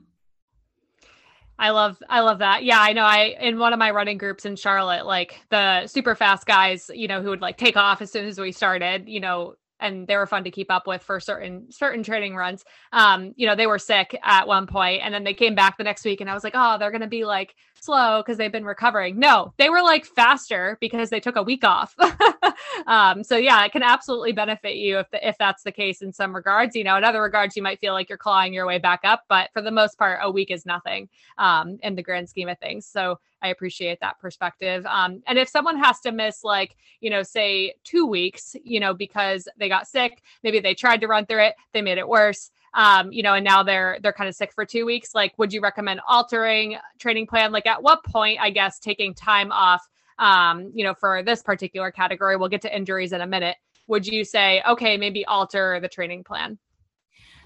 [1.57, 2.63] I love I love that.
[2.63, 6.13] Yeah, I know I in one of my running groups in Charlotte, like the super
[6.13, 9.19] fast guys, you know, who would like take off as soon as we started, you
[9.19, 12.63] know, and they were fun to keep up with for certain certain training runs.
[12.91, 15.83] Um, you know, they were sick at one point and then they came back the
[15.83, 18.51] next week and I was like, "Oh, they're going to be like slow because they've
[18.51, 21.95] been recovering." No, they were like faster because they took a week off.
[22.87, 26.11] um, so yeah, it can absolutely benefit you if the, if that's the case in
[26.11, 26.75] some regards.
[26.75, 29.23] You know, in other regards you might feel like you're clawing your way back up,
[29.29, 32.59] but for the most part a week is nothing um, in the grand scheme of
[32.59, 32.85] things.
[32.85, 34.85] So I appreciate that perspective.
[34.87, 38.93] Um, and if someone has to miss, like, you know, say two weeks, you know,
[38.93, 42.49] because they got sick, maybe they tried to run through it, they made it worse.
[42.75, 45.15] Um, you know, and now they're they're kind of sick for two weeks.
[45.15, 47.51] Like, would you recommend altering training plan?
[47.51, 49.81] Like, at what point, I guess, taking time off?
[50.19, 53.55] Um, you know, for this particular category, we'll get to injuries in a minute.
[53.87, 56.57] Would you say, okay, maybe alter the training plan?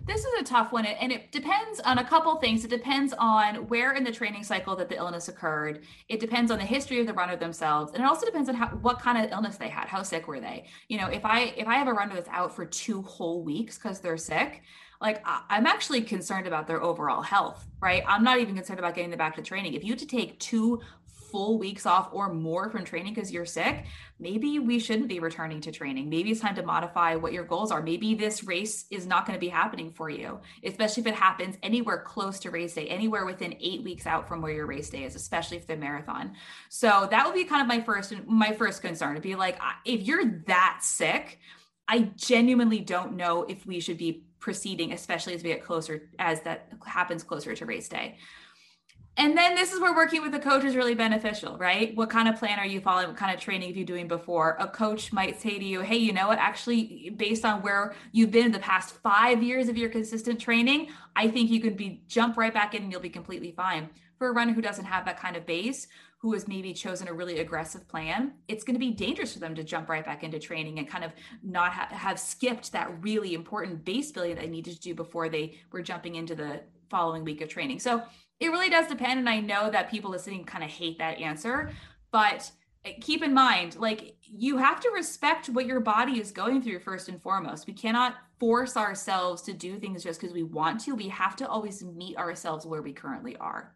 [0.06, 2.64] This is a tough one, and it depends on a couple things.
[2.64, 5.84] It depends on where in the training cycle that the illness occurred.
[6.08, 8.68] It depends on the history of the runner themselves, and it also depends on how
[8.68, 9.88] what kind of illness they had.
[9.88, 10.66] How sick were they?
[10.88, 13.78] You know, if I if I have a runner that's out for two whole weeks
[13.78, 14.64] because they're sick,
[15.02, 18.04] like I'm actually concerned about their overall health, right?
[18.08, 19.74] I'm not even concerned about getting them back to training.
[19.74, 20.82] If you had to take two
[21.32, 23.86] full weeks off or more from training because you're sick,
[24.20, 26.10] maybe we shouldn't be returning to training.
[26.10, 27.82] Maybe it's time to modify what your goals are.
[27.82, 31.56] Maybe this race is not going to be happening for you, especially if it happens
[31.62, 35.04] anywhere close to race day, anywhere within eight weeks out from where your race day
[35.04, 36.34] is, especially if the marathon.
[36.70, 40.02] So that would be kind of my first my first concern to be like, if
[40.02, 41.40] you're that sick,
[41.88, 46.42] I genuinely don't know if we should be proceeding, especially as we get closer, as
[46.42, 48.18] that happens closer to race day.
[49.18, 51.94] And then this is where working with a coach is really beneficial, right?
[51.94, 53.10] What kind of plan are you following?
[53.10, 54.56] What kind of training have you doing before?
[54.62, 56.40] A coach might say to you, hey, you know what?
[56.40, 60.88] Actually, based on where you've been in the past five years of your consistent training,
[61.18, 63.90] I think you can be jump right back in and you'll be completely fine.
[64.20, 65.88] For a runner who doesn't have that kind of base,
[66.20, 69.56] who has maybe chosen a really aggressive plan, it's going to be dangerous for them
[69.56, 71.12] to jump right back into training and kind of
[71.44, 75.30] not ha- have skipped that really important base building that they needed to do before
[75.30, 77.80] they were jumping into the following week of training.
[77.80, 78.04] So
[78.42, 79.20] it really does depend.
[79.20, 81.72] And I know that people listening kind of hate that answer,
[82.12, 82.52] but
[82.84, 86.80] eh, keep in mind like you have to respect what your body is going through
[86.80, 90.96] first and foremost we cannot force ourselves to do things just because we want to
[90.96, 93.76] we have to always meet ourselves where we currently are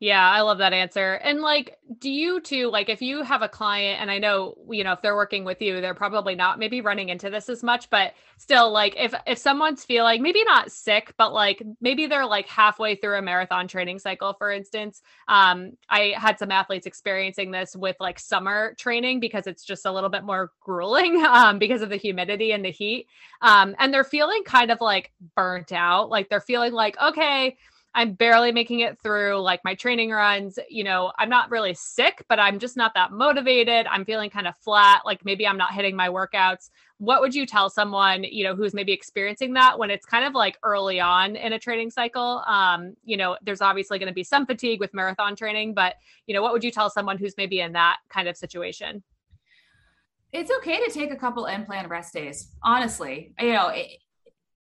[0.00, 1.14] yeah, I love that answer.
[1.14, 4.82] And like, do you too, like, if you have a client, and I know, you
[4.82, 7.88] know, if they're working with you, they're probably not maybe running into this as much,
[7.90, 12.48] but still, like, if if someone's feeling maybe not sick, but like maybe they're like
[12.48, 15.00] halfway through a marathon training cycle, for instance.
[15.28, 19.92] Um, I had some athletes experiencing this with like summer training because it's just a
[19.92, 23.06] little bit more grueling um, because of the humidity and the heat.
[23.42, 27.56] Um, and they're feeling kind of like burnt out, like they're feeling like, okay
[27.94, 30.58] I'm barely making it through like my training runs.
[30.68, 33.86] You know, I'm not really sick, but I'm just not that motivated.
[33.86, 35.02] I'm feeling kind of flat.
[35.06, 36.70] Like maybe I'm not hitting my workouts.
[36.98, 40.32] What would you tell someone, you know, who's maybe experiencing that when it's kind of
[40.34, 42.42] like early on in a training cycle?
[42.46, 45.94] Um, you know, there's obviously going to be some fatigue with marathon training, but,
[46.26, 49.02] you know, what would you tell someone who's maybe in that kind of situation?
[50.34, 53.72] it's okay to take a couple unplanned rest days honestly you know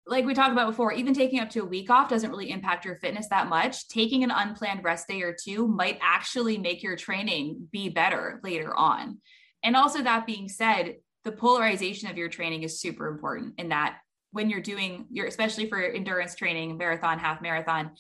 [0.06, 2.86] like we talked about before, even taking up to a week off doesn't really impact
[2.86, 3.88] your fitness that much.
[3.88, 8.76] Taking an unplanned rest day or two might actually make your training be better later
[8.76, 9.20] on.
[9.64, 14.00] And also, that being said, the polarization of your training is super important in that
[14.32, 17.92] when you're doing your, especially for endurance training, marathon, half marathon,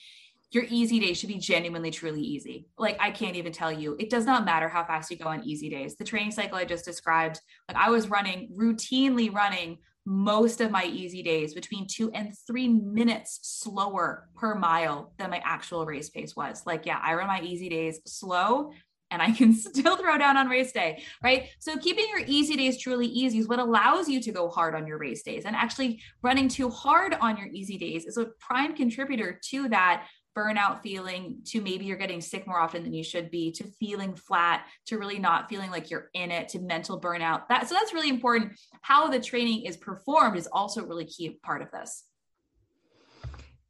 [0.51, 2.67] your easy days should be genuinely, truly easy.
[2.77, 5.43] Like, I can't even tell you, it does not matter how fast you go on
[5.43, 5.95] easy days.
[5.95, 10.83] The training cycle I just described, like, I was running, routinely running most of my
[10.85, 16.35] easy days between two and three minutes slower per mile than my actual race pace
[16.35, 16.63] was.
[16.65, 18.71] Like, yeah, I run my easy days slow
[19.11, 21.47] and I can still throw down on race day, right?
[21.59, 24.87] So keeping your easy days truly easy is what allows you to go hard on
[24.87, 25.45] your race days.
[25.45, 30.07] And actually running too hard on your easy days is a prime contributor to that
[30.35, 34.15] burnout feeling to maybe you're getting sick more often than you should be to feeling
[34.15, 37.47] flat to really not feeling like you're in it to mental burnout.
[37.49, 38.53] That so that's really important.
[38.81, 42.03] How the training is performed is also really key part of this.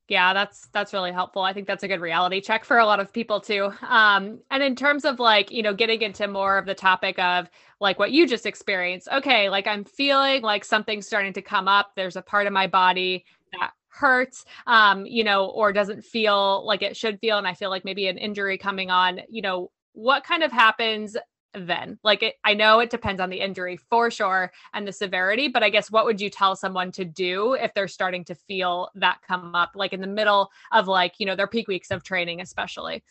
[0.08, 1.42] Yeah that's that's really helpful.
[1.42, 3.72] I think that's a good reality check for a lot of people too.
[3.82, 7.50] Um and in terms of like you know getting into more of the topic of
[7.80, 11.92] like what you just experienced okay like i'm feeling like something's starting to come up.
[11.96, 16.82] There's a part of my body that hurts um you know or doesn't feel like
[16.82, 20.24] it should feel and i feel like maybe an injury coming on you know what
[20.24, 21.16] kind of happens
[21.56, 22.00] then?
[22.04, 25.62] Like it, i know it depends on the injury for sure and the severity but
[25.62, 29.20] i guess what would you tell someone to do if they're starting to feel that
[29.28, 32.42] come up like in the middle of like you know their peak weeks of training
[32.42, 33.04] especially?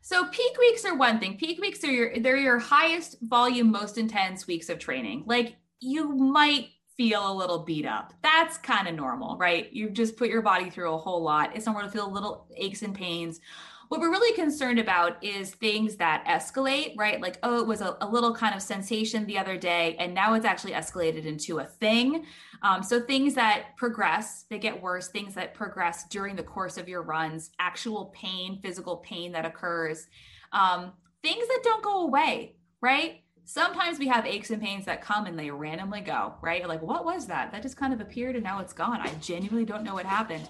[0.00, 1.36] So peak weeks are one thing.
[1.36, 5.24] Peak weeks are your they're your highest volume most intense weeks of training.
[5.26, 8.12] Like you might feel a little beat up.
[8.22, 9.72] That's kind of normal, right?
[9.72, 11.56] You've just put your body through a whole lot.
[11.56, 13.40] It's normal to feel little aches and pains.
[13.88, 17.20] What we're really concerned about is things that escalate, right?
[17.20, 20.32] Like, oh, it was a, a little kind of sensation the other day, and now
[20.32, 22.24] it's actually escalated into a thing.
[22.62, 26.88] Um, so things that progress, they get worse, things that progress during the course of
[26.88, 30.06] your runs, actual pain, physical pain that occurs,
[30.52, 33.21] um, things that don't go away, right?
[33.44, 36.66] Sometimes we have aches and pains that come and they randomly go, right?
[36.66, 37.52] Like, what was that?
[37.52, 39.00] That just kind of appeared and now it's gone.
[39.00, 40.48] I genuinely don't know what happened.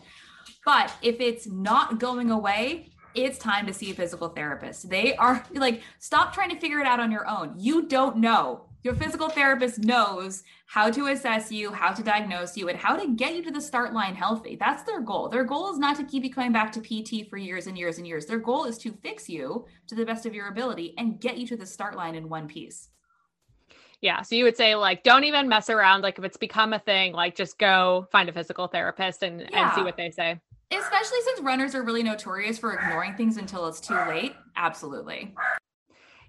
[0.64, 4.88] But if it's not going away, it's time to see a physical therapist.
[4.88, 7.54] They are like, stop trying to figure it out on your own.
[7.56, 8.66] You don't know.
[8.84, 13.14] Your physical therapist knows how to assess you, how to diagnose you, and how to
[13.14, 14.56] get you to the start line healthy.
[14.56, 15.28] That's their goal.
[15.28, 17.98] Their goal is not to keep you coming back to PT for years and years
[17.98, 18.26] and years.
[18.26, 21.46] Their goal is to fix you to the best of your ability and get you
[21.46, 22.88] to the start line in one piece.
[24.00, 24.22] Yeah.
[24.22, 26.02] So you would say like don't even mess around.
[26.02, 29.66] Like if it's become a thing, like just go find a physical therapist and, yeah.
[29.66, 30.40] and see what they say.
[30.72, 34.34] Especially since runners are really notorious for ignoring things until it's too late.
[34.56, 35.32] Absolutely.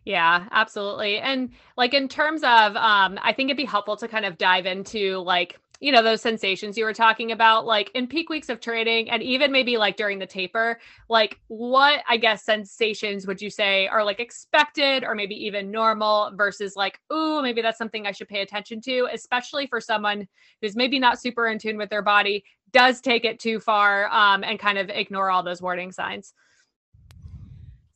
[0.06, 1.20] Yeah, absolutely.
[1.20, 4.66] And like in terms of um I think it'd be helpful to kind of dive
[4.66, 8.62] into like you know those sensations you were talking about like in peak weeks of
[8.62, 13.50] training and even maybe like during the taper like what i guess sensations would you
[13.50, 18.14] say are like expected or maybe even normal versus like ooh maybe that's something i
[18.14, 20.26] should pay attention to especially for someone
[20.62, 24.42] who's maybe not super in tune with their body does take it too far um,
[24.44, 26.34] and kind of ignore all those warning signs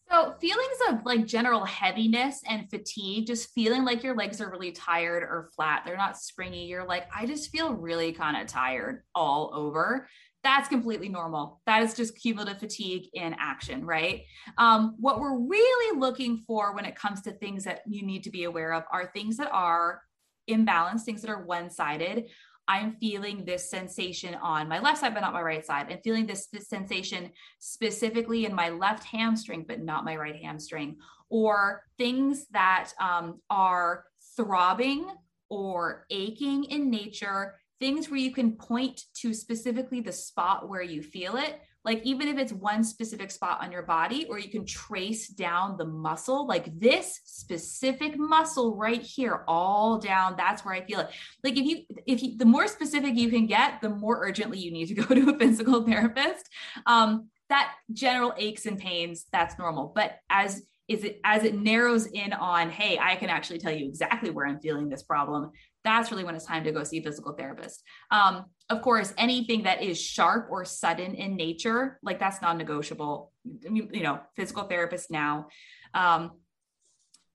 [0.10, 4.72] so, feelings of like general heaviness and fatigue, just feeling like your legs are really
[4.72, 6.66] tired or flat, they're not springy.
[6.66, 10.08] You're like, I just feel really kind of tired all over.
[10.44, 11.62] that's completely normal.
[11.66, 14.22] That is just cumulative fatigue in action, right?
[14.58, 18.30] Um, what we're really looking for when it comes to things that you need to
[18.30, 20.02] be aware of are things that are
[20.50, 22.30] imbalanced, things that are one sided.
[22.68, 25.88] I'm feeling this sensation on my left side, but not my right side.
[25.90, 30.98] I'm feeling this, this sensation specifically in my left hamstring, but not my right hamstring.
[31.30, 35.08] Or things that um, are throbbing
[35.50, 41.02] or aching in nature things where you can point to specifically the spot where you
[41.02, 44.66] feel it like even if it's one specific spot on your body or you can
[44.66, 50.86] trace down the muscle like this specific muscle right here all down that's where i
[50.86, 51.10] feel it.
[51.44, 54.72] Like if you if you the more specific you can get the more urgently you
[54.72, 56.50] need to go to a physical therapist.
[56.86, 59.94] Um that general aches and pains that's normal.
[59.96, 63.86] But as is it as it narrows in on hey i can actually tell you
[63.86, 65.52] exactly where i'm feeling this problem
[65.88, 67.82] that's really when it's time to go see a physical therapist.
[68.12, 73.32] Um, of course, anything that is sharp or sudden in nature, like that's non-negotiable.
[73.72, 75.48] You know, physical therapist now.
[75.94, 76.32] Um,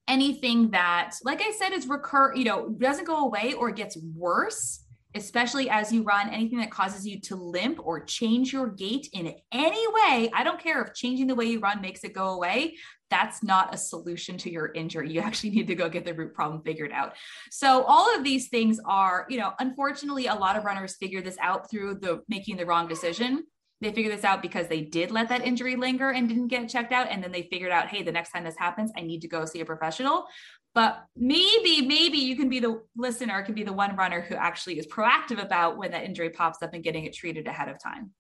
[0.07, 4.85] anything that, like I said, is recur, you know, doesn't go away or gets worse,
[5.15, 9.35] especially as you run, anything that causes you to limp or change your gait in
[9.53, 10.31] any way.
[10.35, 12.77] I don't care if changing the way you run makes it go away
[13.13, 15.13] that's not a solution to your injury.
[15.13, 17.15] You actually need to go get the root problem figured out.
[17.51, 21.37] So all of these things are, you know, unfortunately, a lot of runners figure this
[21.39, 23.45] out through the making the wrong decision.
[23.83, 26.93] They figure this out because they did let that injury linger and didn't get checked
[26.93, 27.09] out.
[27.11, 29.45] And then they figured out, hey, the next time this happens, I need to go
[29.45, 30.27] see a professional.
[30.75, 34.79] But maybe, maybe you can be the listener, can be the one runner who actually
[34.79, 38.13] is proactive about when that injury pops up and getting it treated ahead of time.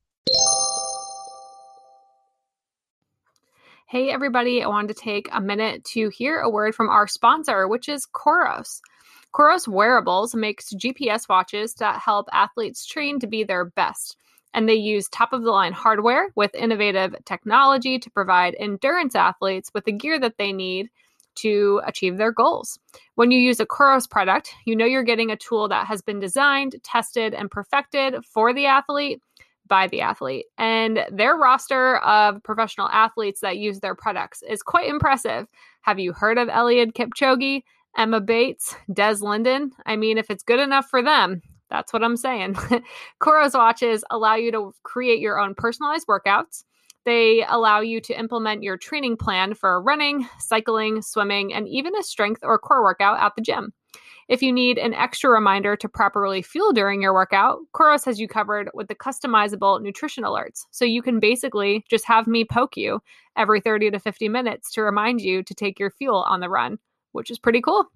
[3.92, 7.68] Hey, everybody, I wanted to take a minute to hear a word from our sponsor,
[7.68, 8.80] which is Coros.
[9.34, 14.16] Coros Wearables makes GPS watches that help athletes train to be their best.
[14.54, 19.70] And they use top of the line hardware with innovative technology to provide endurance athletes
[19.74, 20.88] with the gear that they need
[21.34, 22.78] to achieve their goals.
[23.16, 26.18] When you use a Coros product, you know you're getting a tool that has been
[26.18, 29.20] designed, tested, and perfected for the athlete
[29.72, 30.44] by the athlete.
[30.58, 35.46] And their roster of professional athletes that use their products is quite impressive.
[35.80, 37.62] Have you heard of Eliud Kipchoge,
[37.96, 39.72] Emma Bates, Des Linden?
[39.86, 42.52] I mean, if it's good enough for them, that's what I'm saying.
[43.22, 46.64] Coros watches allow you to create your own personalized workouts.
[47.06, 52.02] They allow you to implement your training plan for running, cycling, swimming, and even a
[52.02, 53.72] strength or core workout at the gym.
[54.28, 58.28] If you need an extra reminder to properly fuel during your workout, Coros has you
[58.28, 60.64] covered with the customizable nutrition alerts.
[60.70, 63.00] So you can basically just have me poke you
[63.36, 66.78] every 30 to 50 minutes to remind you to take your fuel on the run,
[67.12, 67.90] which is pretty cool.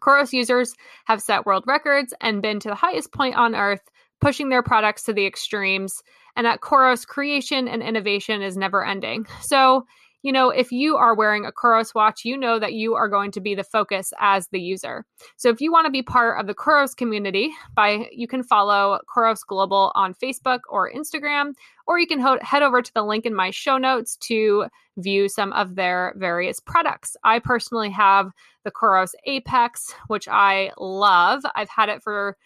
[0.00, 0.74] Coros users
[1.06, 3.82] have set world records and been to the highest point on earth,
[4.20, 6.02] pushing their products to the extremes.
[6.36, 9.26] And at Coros, creation and innovation is never ending.
[9.40, 9.86] So
[10.22, 13.30] you know, if you are wearing a Coros watch, you know that you are going
[13.32, 15.04] to be the focus as the user.
[15.36, 18.98] So if you want to be part of the Coros community, by you can follow
[19.14, 21.52] Coros Global on Facebook or Instagram,
[21.86, 25.28] or you can ho- head over to the link in my show notes to view
[25.28, 27.16] some of their various products.
[27.22, 28.30] I personally have
[28.64, 31.44] the Coros Apex, which I love.
[31.54, 32.36] I've had it for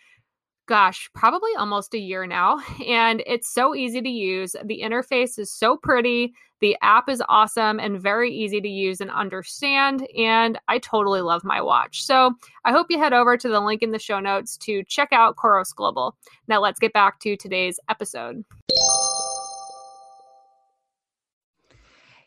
[0.71, 2.63] gosh, probably almost a year now.
[2.87, 4.57] And it's so easy to use.
[4.65, 6.33] The interface is so pretty.
[6.61, 10.07] The app is awesome and very easy to use and understand.
[10.17, 12.03] And I totally love my watch.
[12.03, 12.33] So
[12.65, 15.37] I hope you head over to the link in the show notes to check out
[15.37, 16.17] Coros Global.
[16.49, 18.45] Now let's get back to today's episode.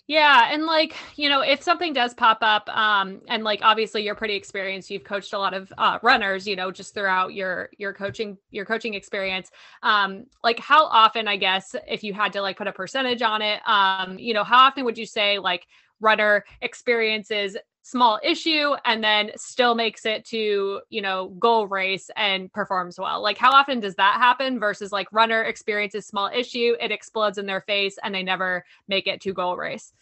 [0.08, 4.16] Yeah, and like, you know, if something does pop up um and like obviously you're
[4.16, 7.94] pretty experienced, you've coached a lot of uh runners, you know, just throughout your your
[7.94, 9.50] coaching your coaching experience.
[9.82, 13.42] Um like how often I guess if you had to like put a percentage on
[13.42, 15.66] it, um you know, how often would you say like
[16.02, 22.52] runner experiences small issue and then still makes it to you know goal race and
[22.54, 26.92] performs well like how often does that happen versus like runner experiences small issue it
[26.92, 29.94] explodes in their face and they never make it to goal race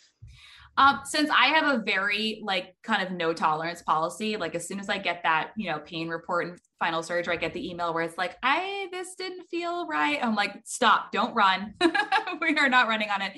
[0.77, 4.79] um, since I have a very like kind of no tolerance policy, like as soon
[4.79, 7.93] as I get that, you know, pain report and final surgery, I get the email
[7.93, 10.17] where it's like, I this didn't feel right.
[10.23, 11.73] I'm like, stop, don't run.
[12.41, 13.33] we are not running on it.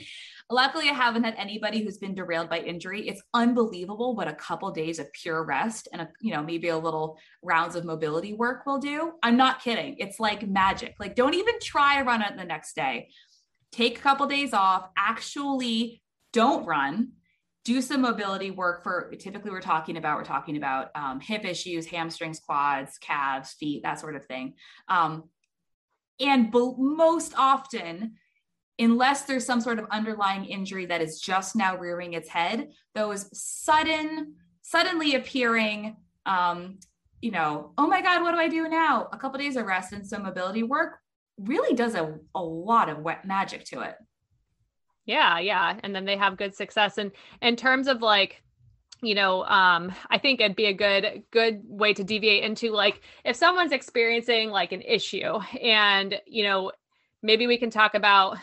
[0.53, 3.07] Luckily, I haven't had anybody who's been derailed by injury.
[3.07, 6.77] It's unbelievable what a couple days of pure rest and a, you know, maybe a
[6.77, 9.13] little rounds of mobility work will do.
[9.23, 9.95] I'm not kidding.
[9.97, 10.93] It's like magic.
[10.99, 13.09] Like, don't even try to run it the next day.
[13.71, 14.89] Take a couple days off.
[14.95, 17.13] Actually, don't run.
[17.65, 21.87] Do some mobility work for typically we're talking about we're talking about um, hip issues,
[21.87, 24.53] hamstrings, quads, calves, feet, that sort of thing.
[24.87, 25.29] Um,
[26.19, 28.17] and most often
[28.83, 33.29] unless there's some sort of underlying injury that is just now rearing its head those
[33.37, 36.79] sudden suddenly appearing um,
[37.21, 39.07] you know oh my god what do i do now?
[39.11, 40.99] A couple days of rest and some mobility work
[41.37, 43.95] really does a, a lot of wet magic to it.
[45.05, 45.79] Yeah yeah.
[45.83, 46.97] And then they have good success.
[46.97, 47.11] And
[47.41, 48.41] in terms of like
[49.01, 53.01] you know um i think it'd be a good good way to deviate into like
[53.25, 56.71] if someone's experiencing like an issue and you know
[57.23, 58.37] maybe we can talk about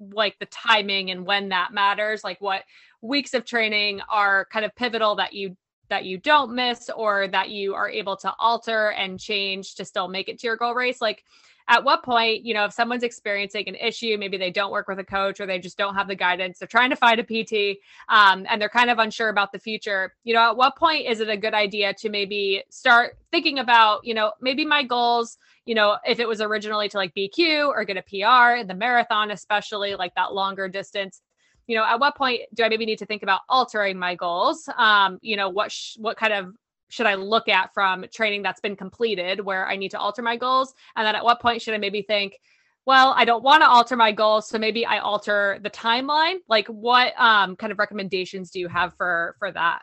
[0.00, 2.62] like the timing and when that matters like what
[3.02, 5.56] weeks of training are kind of pivotal that you
[5.88, 10.08] that you don't miss or that you are able to alter and change to still
[10.08, 11.24] make it to your goal race like
[11.68, 14.98] at what point, you know, if someone's experiencing an issue, maybe they don't work with
[14.98, 17.78] a coach or they just don't have the guidance, they're trying to find a PT
[18.08, 21.20] um, and they're kind of unsure about the future, you know, at what point is
[21.20, 25.36] it a good idea to maybe start thinking about, you know, maybe my goals,
[25.66, 28.74] you know, if it was originally to like BQ or get a PR, in the
[28.74, 31.20] marathon, especially like that longer distance,
[31.68, 34.68] you know at what point do i maybe need to think about altering my goals
[34.76, 36.52] um you know what sh- what kind of
[36.88, 40.36] should I look at from training that's been completed where I need to alter my
[40.36, 40.74] goals?
[40.96, 42.38] And then at what point should I maybe think,
[42.86, 46.36] well, I don't want to alter my goals, so maybe I alter the timeline?
[46.48, 49.82] Like what um, kind of recommendations do you have for for that?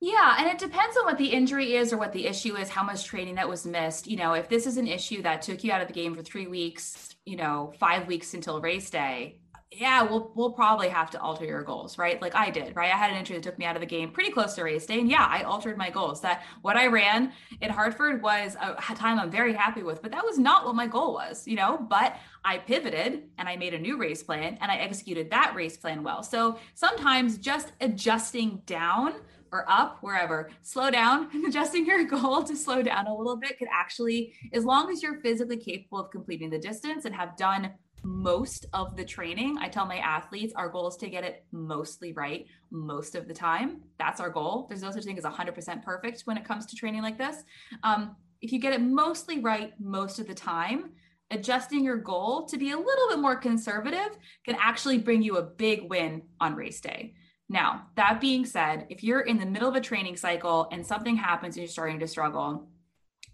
[0.00, 2.82] Yeah, and it depends on what the injury is or what the issue is, how
[2.82, 4.08] much training that was missed.
[4.08, 6.22] You know, if this is an issue that took you out of the game for
[6.24, 9.38] 3 weeks, you know, 5 weeks until race day,
[9.74, 12.20] yeah, we'll we'll probably have to alter your goals, right?
[12.20, 12.92] Like I did, right?
[12.92, 14.86] I had an injury that took me out of the game pretty close to race
[14.86, 16.20] day, and yeah, I altered my goals.
[16.20, 20.24] That what I ran in Hartford was a time I'm very happy with, but that
[20.24, 21.78] was not what my goal was, you know.
[21.78, 25.76] But I pivoted and I made a new race plan, and I executed that race
[25.76, 26.22] plan well.
[26.22, 29.14] So sometimes just adjusting down
[29.52, 33.68] or up wherever slow down adjusting your goal to slow down a little bit could
[33.70, 37.70] actually as long as you're physically capable of completing the distance and have done
[38.02, 39.58] most of the training.
[39.60, 43.34] I tell my athletes our goal is to get it mostly right most of the
[43.34, 43.82] time.
[43.98, 44.66] That's our goal.
[44.68, 47.36] There's no such thing as 100% perfect when it comes to training like this.
[47.82, 50.90] Um, if you get it mostly right most of the time,
[51.30, 55.42] adjusting your goal to be a little bit more conservative can actually bring you a
[55.42, 57.14] big win on race day.
[57.48, 61.16] Now, that being said, if you're in the middle of a training cycle and something
[61.16, 62.68] happens and you're starting to struggle,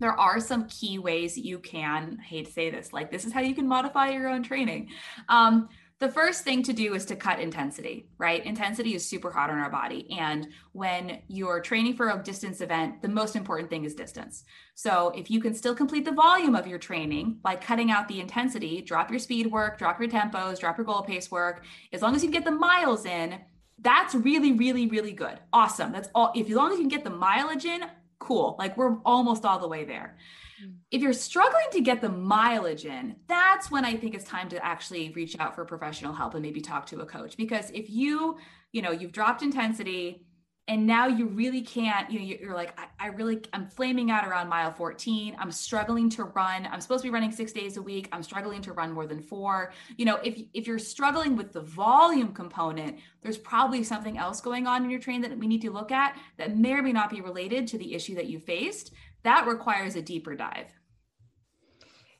[0.01, 3.33] there are some key ways you can, I hate to say this, like this is
[3.33, 4.89] how you can modify your own training.
[5.29, 5.69] Um,
[6.01, 8.45] the first thing to do is to cut intensity, right?
[8.47, 10.07] Intensity is super hot on our body.
[10.17, 14.45] And when you're training for a distance event, the most important thing is distance.
[14.77, 18.21] So if you can still complete the volume of your training by cutting out the
[18.21, 22.15] intensity, drop your speed work, drop your tempos, drop your goal pace work, as long
[22.15, 23.41] as you get the miles in,
[23.81, 25.39] that's really, really, really good.
[25.53, 25.91] Awesome.
[25.91, 26.33] That's all.
[26.35, 27.83] If as long as you can get the mileage in,
[28.19, 28.57] cool.
[28.59, 30.17] Like we're almost all the way there.
[30.65, 30.75] Mm.
[30.91, 34.65] If you're struggling to get the mileage in, that's when I think it's time to
[34.65, 37.37] actually reach out for professional help and maybe talk to a coach.
[37.37, 38.39] Because if you,
[38.73, 40.27] you know, you've dropped intensity,
[40.69, 44.27] and now you really can't you know you're like I, I, really i'm flaming out
[44.29, 46.69] around mile 14 i'm struggling to run.
[46.71, 48.09] I'm supposed to be running six days a week.
[48.13, 49.73] I'm struggling to run more than four.
[49.97, 54.67] You know if if you're struggling with the volume component there's probably something else going
[54.67, 57.11] on in your train that we need to look at that may or may not
[57.11, 58.93] be related to the issue that you faced.
[59.25, 60.78] That requires a deeper dive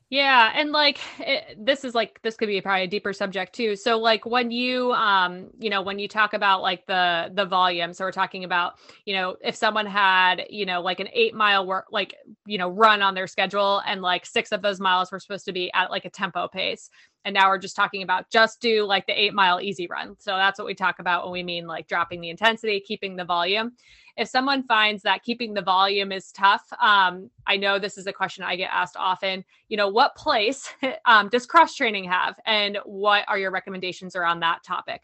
[0.09, 3.75] yeah, and like it, this is like this could be probably a deeper subject too.
[3.75, 7.93] So like when you um you know when you talk about like the the volume,
[7.93, 8.73] so we're talking about
[9.05, 12.15] you know if someone had you know like an eight mile work like
[12.47, 15.53] you know run on their schedule and like six of those miles were supposed to
[15.53, 16.89] be at like a tempo pace,
[17.23, 20.15] and now we're just talking about just do like the eight mile easy run.
[20.17, 23.25] So that's what we talk about when we mean like dropping the intensity, keeping the
[23.25, 23.73] volume
[24.19, 28.11] if someone finds that keeping the volume is tough, um, I know this is a
[28.11, 29.45] question I get asked often.
[29.69, 30.69] You know, what place
[31.05, 35.03] um, does cross training have, and what are your recommendations around that topic?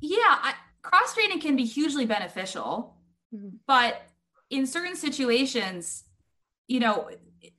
[0.00, 2.94] Yeah, cross training can be hugely beneficial,
[3.34, 3.56] mm-hmm.
[3.66, 4.02] but
[4.50, 6.04] in certain situations,
[6.68, 7.08] you know,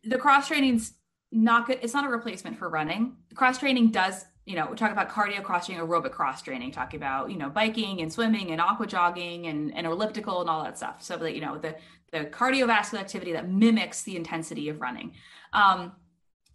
[0.04, 0.94] the cross training's
[1.32, 1.80] not good.
[1.82, 3.18] It's not a replacement for running.
[3.34, 6.98] Cross training does you know, we talk about cardio cross training, aerobic cross training, talking
[6.98, 10.78] about, you know, biking and swimming and aqua jogging and, and elliptical and all that
[10.78, 11.04] stuff.
[11.04, 11.76] So that, you know, the,
[12.14, 15.12] the cardiovascular activity that mimics the intensity of running.
[15.52, 15.92] Um,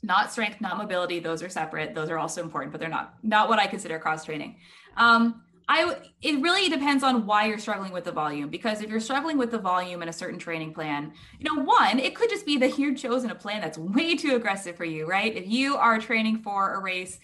[0.03, 1.21] not strength, not mobility.
[1.21, 1.95] Those are separate.
[1.95, 4.57] Those are also important, but they're not, not what I consider cross training.
[4.97, 9.01] Um, I, it really depends on why you're struggling with the volume because if you're
[9.01, 12.47] struggling with the volume in a certain training plan, you know, one, it could just
[12.47, 15.37] be that you've chosen a plan that's way too aggressive for you, right?
[15.37, 17.21] If you are training for a race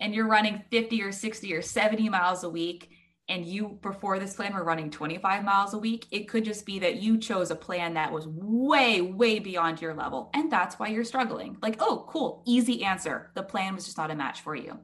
[0.00, 2.90] and you're running 50 or 60 or 70 miles a week
[3.28, 6.78] and you before this plan were running 25 miles a week, it could just be
[6.78, 10.30] that you chose a plan that was way, way beyond your level.
[10.32, 11.58] And that's why you're struggling.
[11.60, 13.30] Like, oh, cool, easy answer.
[13.34, 14.78] The plan was just not a match for you.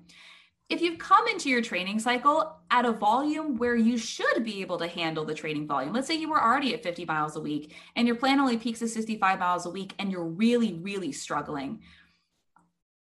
[0.70, 4.78] If you've come into your training cycle at a volume where you should be able
[4.78, 7.74] to handle the training volume, let's say you were already at 50 miles a week
[7.96, 11.80] and your plan only peaks at 65 miles a week and you're really, really struggling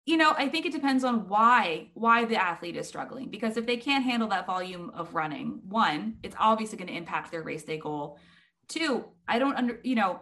[0.10, 3.66] you know i think it depends on why why the athlete is struggling because if
[3.66, 7.64] they can't handle that volume of running one it's obviously going to impact their race
[7.64, 8.18] day goal.
[8.68, 10.20] Two i don't under you know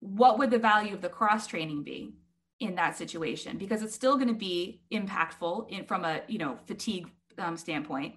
[0.00, 2.14] what would the value of the cross training be
[2.60, 3.58] in that situation?
[3.58, 7.08] Because it's still going to be impactful in from a you know fatigue
[7.38, 8.14] um, standpoint.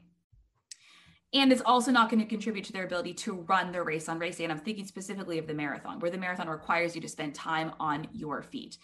[1.31, 4.17] And it's also not going to contribute to their ability to run the race on
[4.19, 4.43] race day.
[4.45, 7.71] And i'm thinking specifically of the marathon where the marathon requires you to spend time
[7.79, 8.77] on your feet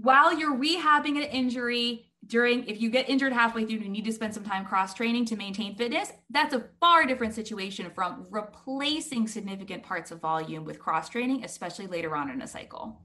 [0.00, 4.12] while you're rehabbing an injury during if you get injured halfway through you need to
[4.12, 9.26] spend some time cross training to maintain fitness that's a far different situation from replacing
[9.26, 13.00] significant parts of volume with cross training especially later on in a cycle.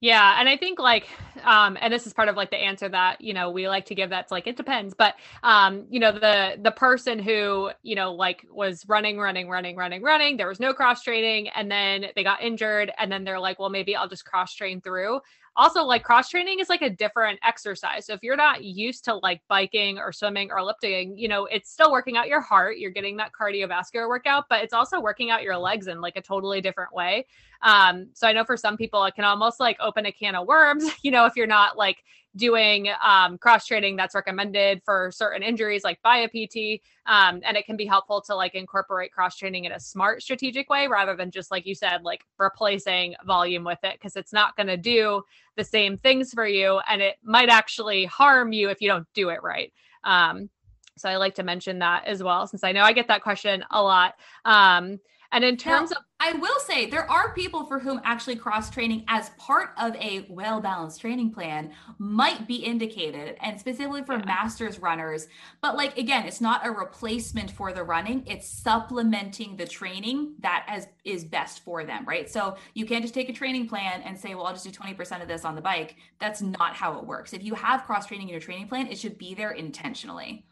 [0.00, 1.08] Yeah, and I think like
[1.42, 3.96] um and this is part of like the answer that, you know, we like to
[3.96, 8.14] give that's like it depends, but um you know the the person who, you know,
[8.14, 12.22] like was running running running running running, there was no cross training and then they
[12.22, 15.20] got injured and then they're like, well maybe I'll just cross train through
[15.58, 18.06] also like cross training is like a different exercise.
[18.06, 21.70] So if you're not used to like biking or swimming or lifting you know it's
[21.70, 22.78] still working out your heart.
[22.78, 26.22] You're getting that cardiovascular workout but it's also working out your legs in like a
[26.22, 27.26] totally different way.
[27.62, 30.46] Um so i know for some people it can almost like open a can of
[30.46, 32.04] worms you know if you're not like
[32.38, 37.56] doing um, cross training that's recommended for certain injuries like by a pt um, and
[37.56, 41.16] it can be helpful to like incorporate cross training in a smart strategic way rather
[41.16, 44.76] than just like you said like replacing volume with it because it's not going to
[44.76, 45.22] do
[45.56, 49.28] the same things for you and it might actually harm you if you don't do
[49.28, 49.72] it right.
[50.04, 50.48] Um,
[50.96, 53.64] so i like to mention that as well since i know i get that question
[53.70, 54.14] a lot.
[54.44, 54.98] Um,
[55.32, 58.70] and in terms now, of I will say there are people for whom actually cross
[58.70, 64.14] training as part of a well balanced training plan might be indicated, and specifically for
[64.14, 64.24] yeah.
[64.24, 65.28] masters runners.
[65.60, 70.64] But, like, again, it's not a replacement for the running, it's supplementing the training that
[70.66, 72.28] as, is best for them, right?
[72.28, 75.22] So, you can't just take a training plan and say, well, I'll just do 20%
[75.22, 75.96] of this on the bike.
[76.18, 77.32] That's not how it works.
[77.32, 80.46] If you have cross training in your training plan, it should be there intentionally.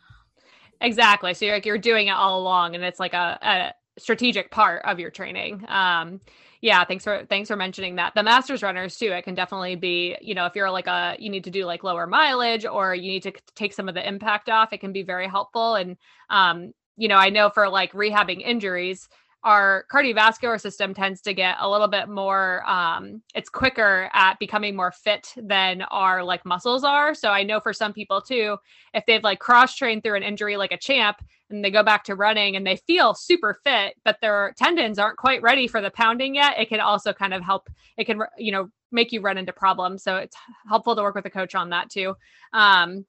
[0.81, 1.35] Exactly.
[1.35, 4.99] So you're like you're doing it all along, and it's like a strategic part of
[4.99, 5.65] your training.
[5.69, 6.21] Um,
[6.61, 8.15] yeah, thanks for thanks for mentioning that.
[8.15, 11.31] The masters runners too, it can definitely be, you know, if you're like a you
[11.31, 14.49] need to do like lower mileage or you need to take some of the impact
[14.49, 15.75] off, it can be very helpful.
[15.75, 15.97] And
[16.31, 19.09] um, you know, I know for like rehabbing injuries,
[19.47, 24.75] our cardiovascular system tends to get a little bit more um, it's quicker at becoming
[24.75, 28.57] more fit than our like muscles are so i know for some people too
[28.93, 31.19] if they've like cross trained through an injury like a champ
[31.51, 35.19] and they go back to running and they feel super fit but their tendons aren't
[35.19, 38.53] quite ready for the pounding yet it can also kind of help it can you
[38.53, 40.03] know make you run into problems.
[40.03, 40.37] So it's
[40.69, 42.15] helpful to work with a coach on that too.
[42.53, 43.07] Um,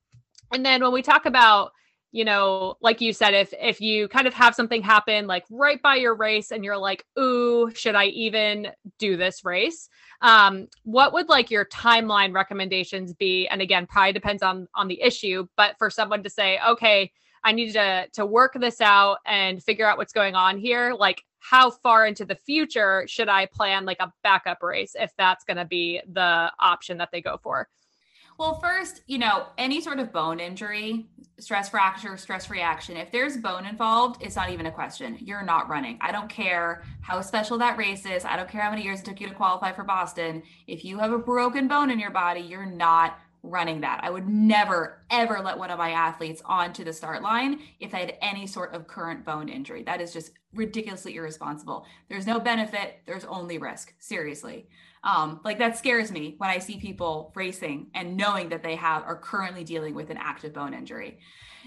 [0.53, 1.71] and then when we talk about
[2.13, 5.81] you know like you said if if you kind of have something happen like right
[5.81, 9.89] by your race and you're like ooh should i even do this race?
[10.21, 13.45] Um what would like your timeline recommendations be?
[13.49, 17.11] And again probably depends on on the issue but for someone to say okay
[17.47, 21.23] i need to to work this out and figure out what's going on here like
[21.39, 25.57] how far into the future should i plan like a backup race if that's going
[25.57, 27.67] to be the option that they go for
[28.37, 31.07] well, first, you know, any sort of bone injury,
[31.39, 35.17] stress fracture, stress reaction, if there's bone involved, it's not even a question.
[35.19, 35.97] You're not running.
[36.01, 38.25] I don't care how special that race is.
[38.25, 40.43] I don't care how many years it took you to qualify for Boston.
[40.67, 44.01] If you have a broken bone in your body, you're not running that.
[44.03, 47.99] I would never, ever let one of my athletes onto the start line if they
[47.99, 49.83] had any sort of current bone injury.
[49.83, 51.85] That is just ridiculously irresponsible.
[52.09, 53.93] There's no benefit, there's only risk.
[53.99, 54.67] Seriously.
[55.03, 59.03] Um, like that scares me when I see people racing and knowing that they have
[59.03, 61.19] are currently dealing with an active bone injury.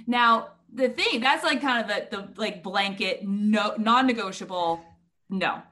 [0.06, 4.80] Now, the thing that's like kind of the, the like blanket no non-negotiable
[5.30, 5.62] no.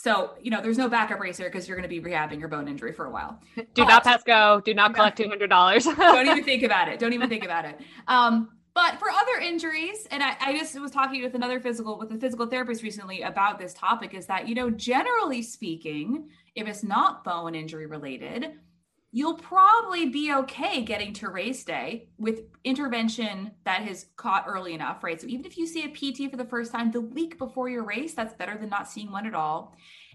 [0.00, 2.68] So, you know, there's no backup racer because you're going to be rehabbing your bone
[2.68, 3.40] injury for a while.
[3.56, 4.62] Do but, not pass go.
[4.64, 5.96] Do not collect $200.
[5.96, 7.00] don't even think about it.
[7.00, 7.80] Don't even think about it.
[8.06, 12.12] Um, but for other injuries, and I, I, just was talking with another physical, with
[12.12, 16.84] a physical therapist recently about this topic, is that, you know, generally speaking, if it's
[16.84, 18.52] not bone injury related,
[19.10, 25.02] you'll probably be okay getting to race day with intervention that is caught early enough,
[25.02, 25.20] right?
[25.20, 27.84] So even if you see a PT for the first time the week before your
[27.84, 29.74] race, that's better than not seeing one at all.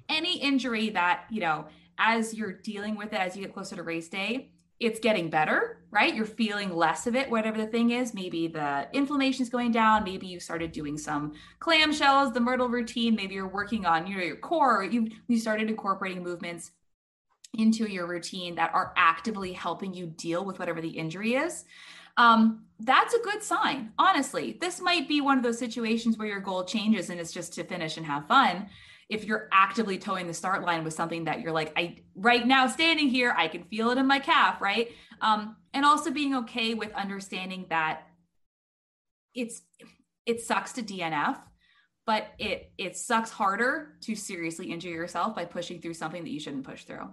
[0.09, 1.65] Any injury that, you know,
[1.97, 5.79] as you're dealing with it as you get closer to race day, it's getting better,
[5.91, 6.13] right?
[6.13, 8.13] You're feeling less of it, whatever the thing is.
[8.13, 10.03] Maybe the inflammation is going down.
[10.03, 13.15] Maybe you started doing some clamshells, the Myrtl routine.
[13.15, 14.83] Maybe you're working on you know, your core.
[14.83, 16.71] You you started incorporating movements
[17.53, 21.65] into your routine that are actively helping you deal with whatever the injury is.
[22.17, 23.91] Um, that's a good sign.
[23.97, 27.53] Honestly, this might be one of those situations where your goal changes and it's just
[27.53, 28.69] to finish and have fun
[29.09, 32.67] if you're actively toeing the start line with something that you're like, I right now
[32.67, 34.89] standing here, I can feel it in my calf, right?
[35.21, 38.07] Um, and also being okay with understanding that
[39.35, 39.61] it's
[40.25, 41.37] it sucks to DNF,
[42.05, 46.39] but it it sucks harder to seriously injure yourself by pushing through something that you
[46.39, 47.09] shouldn't push through.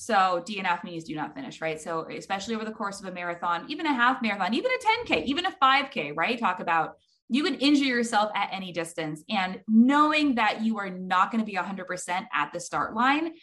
[0.00, 1.78] So DNF means do not finish, right?
[1.78, 5.26] So especially over the course of a marathon, even a half marathon, even a 10K,
[5.26, 6.38] even a 5K, right?
[6.38, 6.94] Talk about
[7.28, 9.22] you can injure yourself at any distance.
[9.28, 13.34] And knowing that you are not going to be 100% at the start line,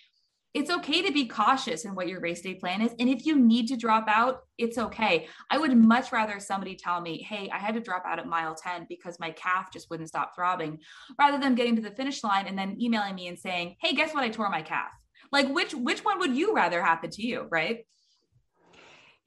[0.55, 2.91] it's okay to be cautious in what your race day plan is.
[2.97, 5.27] And if you need to drop out, it's okay.
[5.51, 8.55] I would much rather somebody tell me, hey, I had to drop out at mile
[8.55, 10.79] 10 because my calf just wouldn't stop throbbing,
[11.19, 14.11] rather than getting to the finish line and then emailing me and saying, hey, guess
[14.11, 14.23] what?
[14.23, 14.89] I tore my calf.
[15.31, 17.85] Like which which one would you rather happen to you, right?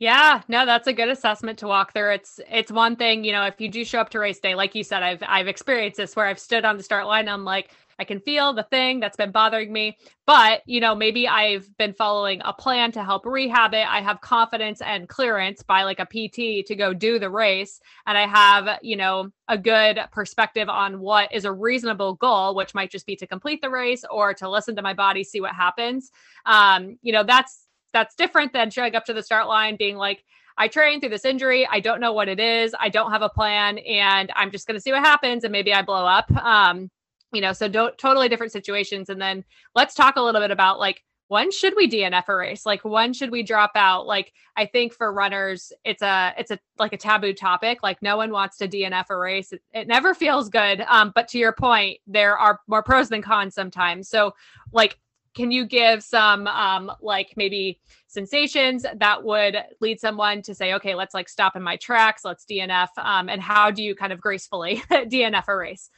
[0.01, 2.15] Yeah, no, that's a good assessment to walk through.
[2.15, 4.75] It's it's one thing, you know, if you do show up to race day, like
[4.75, 7.21] you said, I've I've experienced this where I've stood on the start line.
[7.21, 7.71] And I'm like,
[8.01, 11.93] I can feel the thing that's been bothering me, but you know, maybe I've been
[11.93, 13.87] following a plan to help rehab it.
[13.87, 18.17] I have confidence and clearance by like a PT to go do the race, and
[18.17, 22.91] I have you know a good perspective on what is a reasonable goal, which might
[22.91, 26.11] just be to complete the race or to listen to my body, see what happens.
[26.47, 30.25] Um, you know, that's that's different than showing up to the start line being like,
[30.57, 31.67] I trained through this injury.
[31.71, 32.75] I don't know what it is.
[32.79, 35.73] I don't have a plan, and I'm just going to see what happens, and maybe
[35.73, 36.31] I blow up.
[36.33, 36.91] Um,
[37.33, 39.09] you know, so don't totally different situations.
[39.09, 42.67] And then let's talk a little bit about like when should we DNF a race?
[42.67, 44.05] Like when should we drop out?
[44.05, 47.85] Like I think for runners, it's a it's a like a taboo topic.
[47.85, 49.53] Like no one wants to DNF a race.
[49.53, 50.85] It, it never feels good.
[50.89, 54.09] Um, but to your point, there are more pros than cons sometimes.
[54.09, 54.35] So
[54.73, 54.99] like
[55.37, 60.97] can you give some um, like maybe sensations that would lead someone to say okay
[60.97, 64.21] let's like stop in my tracks let's dnf um, and how do you kind of
[64.21, 65.91] gracefully dnf a race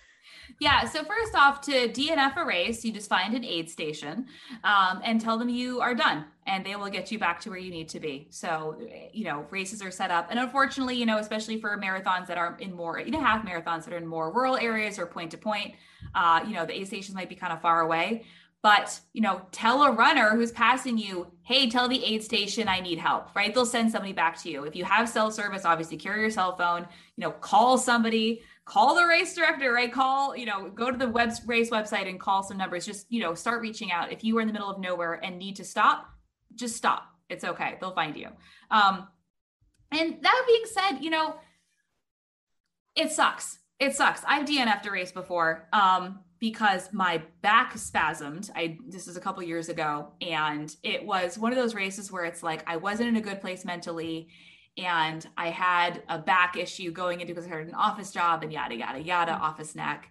[0.59, 0.85] yeah.
[0.85, 4.27] So first off, to DNF a race, you just find an aid station
[4.65, 7.59] um, and tell them you are done, and they will get you back to where
[7.59, 8.27] you need to be.
[8.31, 8.77] So
[9.13, 12.57] you know, races are set up, and unfortunately, you know, especially for marathons that are
[12.61, 15.39] in more, you know, half marathons that are in more rural areas or point to
[15.39, 15.75] point,
[16.15, 18.25] uh, you know, the aid stations might be kind of far away
[18.63, 22.81] but you know tell a runner who's passing you hey tell the aid station i
[22.81, 25.97] need help right they'll send somebody back to you if you have cell service obviously
[25.97, 26.87] carry your cell phone
[27.17, 29.93] you know call somebody call the race director right?
[29.93, 32.87] Call you know go to the web race website and call some numbers.
[32.87, 34.13] Just you know start reaching out.
[34.13, 36.09] If you are in the middle of nowhere and need to stop
[36.55, 37.05] just stop.
[37.29, 37.77] It's okay.
[37.81, 38.29] They'll find you.
[38.71, 39.09] Um
[39.91, 41.37] and that being said you know
[42.95, 43.59] it sucks.
[43.79, 44.23] It sucks.
[44.27, 48.51] I've dnf'd a race before um because my back spasmed.
[48.55, 52.25] I this is a couple years ago and it was one of those races where
[52.25, 54.29] it's like I wasn't in a good place mentally
[54.77, 58.53] and I had a back issue going into because I had an office job and
[58.53, 59.43] yada yada yada mm-hmm.
[59.43, 60.09] office neck.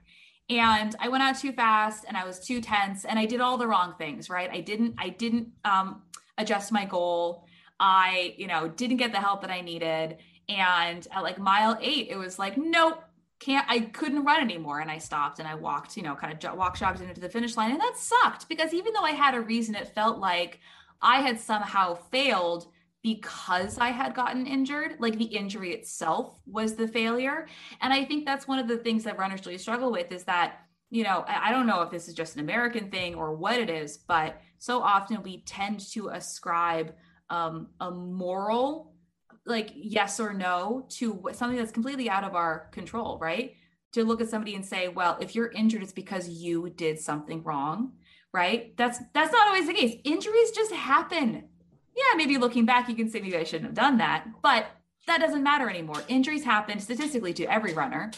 [0.49, 3.57] And I went out too fast and I was too tense and I did all
[3.57, 4.49] the wrong things, right?
[4.51, 6.03] I didn't I didn't um
[6.37, 7.45] adjust my goal.
[7.79, 10.17] I, you know, didn't get the help that I needed.
[10.47, 13.03] And at like mile eight, it was like, nope,
[13.39, 16.57] can't I couldn't run anymore and I stopped and I walked, you know, kind of
[16.57, 19.41] walk jogged into the finish line and that sucked because even though I had a
[19.41, 20.59] reason it felt like
[21.01, 22.67] I had somehow failed
[23.03, 27.47] because I had gotten injured, like the injury itself was the failure.
[27.81, 30.59] And I think that's one of the things that runners really struggle with is that,
[30.89, 33.69] you know, I don't know if this is just an American thing or what it
[33.69, 36.93] is, but so often we tend to ascribe
[37.29, 38.91] um, a moral
[39.45, 43.55] like yes or no to something that's completely out of our control, right?
[43.93, 47.43] To look at somebody and say, well, if you're injured, it's because you did something
[47.43, 47.93] wrong,
[48.33, 48.75] right?
[48.77, 49.99] That's that's not always the case.
[50.03, 51.45] Injuries just happen.
[51.95, 54.67] Yeah, maybe looking back, you can say maybe I shouldn't have done that, but
[55.07, 56.03] that doesn't matter anymore.
[56.07, 58.11] Injuries happen statistically to every runner.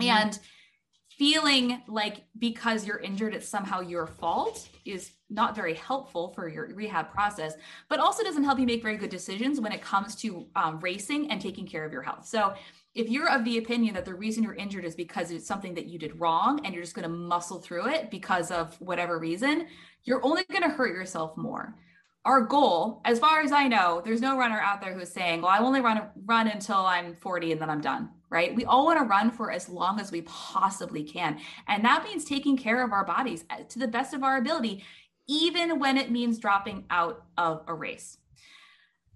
[0.00, 0.10] Mm-hmm.
[0.10, 0.38] And
[1.18, 6.74] feeling like because you're injured, it's somehow your fault is not very helpful for your
[6.74, 7.54] rehab process,
[7.88, 11.30] but also doesn't help you make very good decisions when it comes to um, racing
[11.30, 12.26] and taking care of your health.
[12.26, 12.54] So,
[12.94, 15.86] if you're of the opinion that the reason you're injured is because it's something that
[15.86, 19.66] you did wrong and you're just going to muscle through it because of whatever reason,
[20.04, 21.74] you're only going to hurt yourself more.
[22.24, 25.50] Our goal, as far as I know, there's no runner out there who's saying, "Well,
[25.50, 28.54] I only run run until I'm 40 and then I'm done." Right?
[28.54, 32.24] We all want to run for as long as we possibly can, and that means
[32.24, 34.84] taking care of our bodies uh, to the best of our ability
[35.26, 38.18] even when it means dropping out of a race.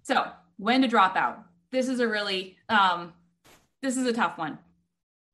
[0.03, 0.25] So,
[0.57, 1.43] when to drop out?
[1.71, 3.13] This is a really, um,
[3.81, 4.57] this is a tough one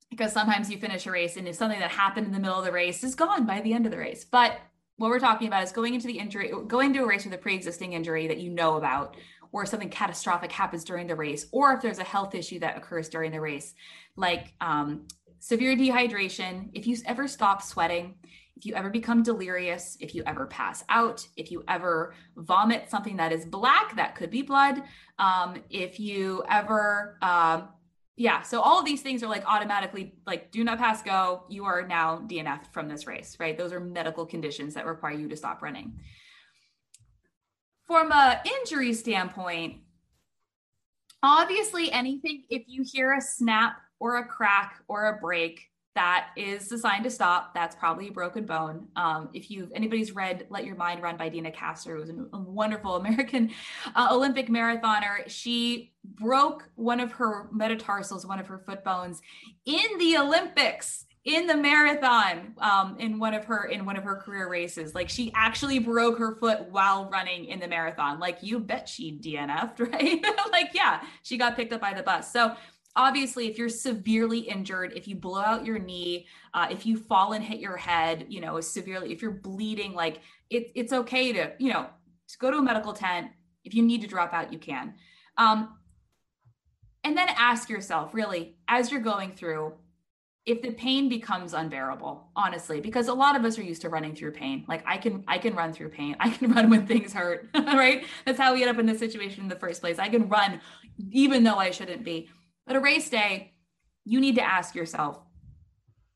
[0.10, 2.66] because sometimes you finish a race and if something that happened in the middle of
[2.66, 4.26] the race is gone by the end of the race.
[4.26, 4.60] But
[4.98, 7.38] what we're talking about is going into the injury, going to a race with a
[7.38, 9.18] pre-existing injury that you know about,
[9.52, 13.10] or something catastrophic happens during the race, or if there's a health issue that occurs
[13.10, 13.74] during the race,
[14.16, 15.08] like um,
[15.40, 16.70] severe dehydration.
[16.74, 18.16] If you ever stop sweating,
[18.58, 23.18] if you ever become delirious, if you ever pass out, if you ever vomit something
[23.18, 24.82] that is black, that could be blood.
[25.20, 27.64] Um, if you ever, uh,
[28.18, 31.44] yeah, so all of these things are like automatically like do not pass go.
[31.50, 33.58] You are now DNF from this race, right?
[33.58, 36.00] Those are medical conditions that require you to stop running.
[37.86, 39.82] From a injury standpoint,
[41.22, 46.68] obviously anything if you hear a snap or a crack or a break, that is
[46.68, 47.54] the sign to stop.
[47.54, 48.88] That's probably a broken bone.
[48.96, 52.38] Um, if you've anybody's read "Let Your Mind Run" by Deena Kastor, who was a
[52.38, 53.52] wonderful American
[53.96, 55.28] uh, Olympic marathoner.
[55.28, 59.22] She broke one of her metatarsals, one of her foot bones,
[59.66, 64.16] in the Olympics in the marathon um, in one of her in one of her
[64.16, 68.60] career races like she actually broke her foot while running in the marathon like you
[68.60, 72.56] bet she dnf'd right like yeah she got picked up by the bus so
[72.96, 77.34] obviously if you're severely injured if you blow out your knee uh, if you fall
[77.34, 81.52] and hit your head you know severely if you're bleeding like it, it's okay to
[81.60, 81.88] you know
[82.28, 83.32] to go to a medical tent.
[83.64, 84.94] If you need to drop out you can.
[85.38, 85.78] Um,
[87.04, 89.74] and then ask yourself really as you're going through
[90.46, 94.16] if the pain becomes unbearable honestly because a lot of us are used to running
[94.16, 94.66] through pain.
[94.68, 96.16] Like i can i can run through pain.
[96.20, 98.06] I can run when things hurt right?
[98.26, 100.00] That's how we end up in this situation in the first place.
[100.00, 100.62] I can run
[101.12, 102.30] even though i shouldn't be
[102.66, 103.54] but a race day,
[104.04, 105.20] you need to ask yourself,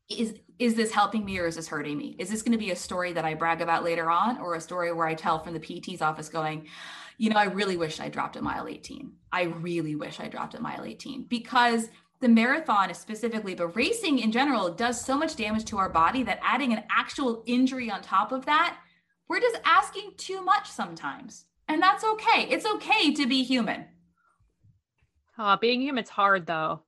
[0.08, 2.14] is is this helping me or is this hurting me?
[2.18, 4.60] Is this going to be a story that I brag about later on or a
[4.60, 6.68] story where I tell from the PT's office going,
[7.16, 9.10] you know, I really wish I dropped at mile 18.
[9.32, 11.88] I really wish I dropped at mile 18 because
[12.20, 16.22] the marathon is specifically, but racing in general does so much damage to our body
[16.24, 18.78] that adding an actual injury on top of that,
[19.28, 21.46] we're just asking too much sometimes.
[21.68, 22.46] And that's okay.
[22.50, 23.86] It's okay to be human.
[25.38, 26.82] Oh, being him, it's hard though,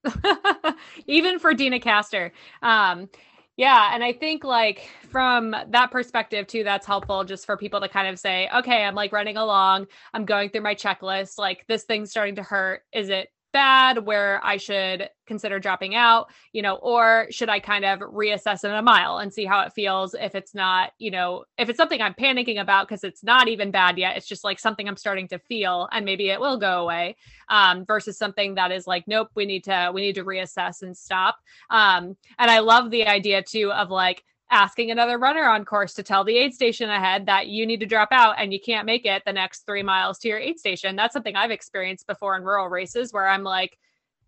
[1.06, 2.32] even for Deena Kastor.
[2.60, 3.08] Um,
[3.56, 7.88] yeah, and I think like from that perspective too, that's helpful just for people to
[7.88, 11.84] kind of say, okay, I'm like running along, I'm going through my checklist, like this
[11.84, 12.82] thing's starting to hurt.
[12.92, 17.84] Is it bad where I should consider dropping out, you know, or should I kind
[17.84, 21.44] of reassess in a mile and see how it feels if it's not, you know,
[21.58, 24.58] if it's something I'm panicking about because it's not even bad yet, it's just like
[24.58, 27.16] something I'm starting to feel and maybe it will go away
[27.48, 30.96] um, versus something that is like, nope, we need to, we need to reassess and
[30.96, 31.36] stop.
[31.70, 36.02] Um, and I love the idea too of like, asking another runner on course to
[36.02, 39.06] tell the aid station ahead that you need to drop out and you can't make
[39.06, 40.94] it the next three miles to your aid station.
[40.94, 43.78] That's something I've experienced before in rural races where I'm like,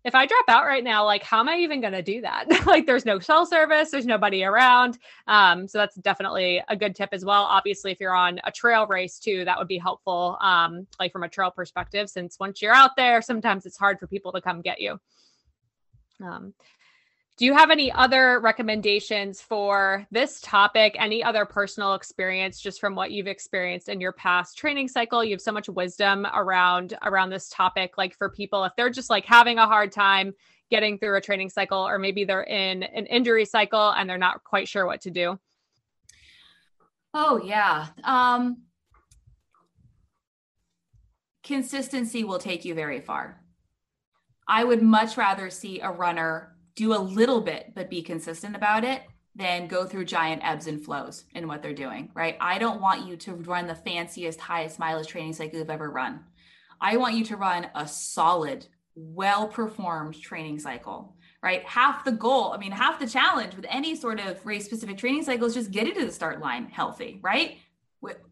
[0.03, 2.45] if I drop out right now, like, how am I even going to do that?
[2.67, 4.99] like, there's no cell service, there's nobody around.
[5.27, 7.43] Um, so that's definitely a good tip as well.
[7.43, 11.23] Obviously, if you're on a trail race too, that would be helpful, um, like from
[11.23, 14.61] a trail perspective, since once you're out there, sometimes it's hard for people to come
[14.61, 14.99] get you.
[16.23, 16.53] Um,
[17.37, 20.95] do you have any other recommendations for this topic?
[20.97, 25.21] Any other personal experience just from what you've experienced in your past training cycle?
[25.21, 29.09] You have so much wisdom around around this topic like for people if they're just
[29.09, 30.33] like having a hard time
[30.71, 34.43] getting through a training cycle or maybe they're in an injury cycle and they're not
[34.45, 35.37] quite sure what to do.
[37.13, 37.87] Oh yeah.
[38.05, 38.63] Um
[41.43, 43.41] consistency will take you very far.
[44.47, 48.83] I would much rather see a runner do a little bit, but be consistent about
[48.83, 49.01] it,
[49.35, 52.37] then go through giant ebbs and flows in what they're doing, right?
[52.39, 56.21] I don't want you to run the fanciest, highest mileage training cycle you've ever run.
[56.79, 61.63] I want you to run a solid, well performed training cycle, right?
[61.65, 65.23] Half the goal, I mean, half the challenge with any sort of race specific training
[65.23, 67.57] cycle is just get it to the start line healthy, right?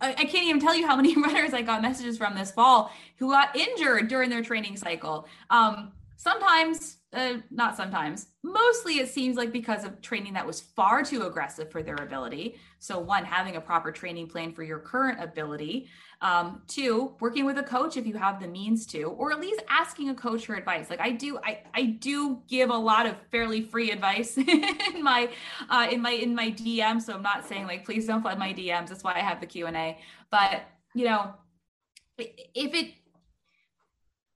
[0.02, 3.32] I can't even tell you how many runners I got messages from this fall who
[3.32, 5.28] got injured during their training cycle.
[5.50, 11.04] Um, sometimes uh, not sometimes mostly it seems like because of training that was far
[11.04, 12.56] too aggressive for their ability.
[12.80, 15.90] So one having a proper training plan for your current ability.
[16.22, 19.62] Um, two working with a coach if you have the means to or at least
[19.70, 20.90] asking a coach for advice.
[20.90, 25.30] Like i do i i do give a lot of fairly free advice in my
[25.70, 28.54] uh, in my in my dm so i'm not saying like please don't flood my
[28.54, 29.98] dms that's why i have the q&a
[30.32, 30.62] but
[30.94, 31.34] you know
[32.18, 32.94] if it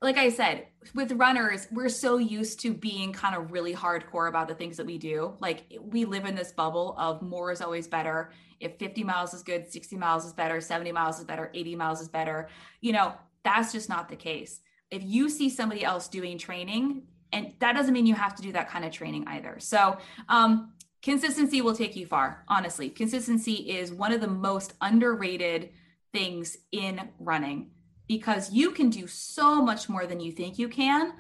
[0.02, 4.48] like I said, with runners, we're so used to being kind of really hardcore about
[4.48, 5.36] the things that we do.
[5.40, 8.32] Like we live in this bubble of more is always better.
[8.60, 12.02] If 50 miles is good, 60 miles is better, 70 miles is better, 80 miles
[12.02, 12.48] is better.
[12.82, 14.60] You know, That's just not the case.
[14.92, 18.52] If you see somebody else doing training, and that doesn't mean you have to do
[18.54, 19.58] that kind of training either.
[19.60, 19.98] So,
[20.30, 22.90] um, consistency will take you far, honestly.
[22.90, 25.72] Consistency is one of the most underrated
[26.14, 27.72] things in running
[28.08, 31.14] because you can do so much more than you think you can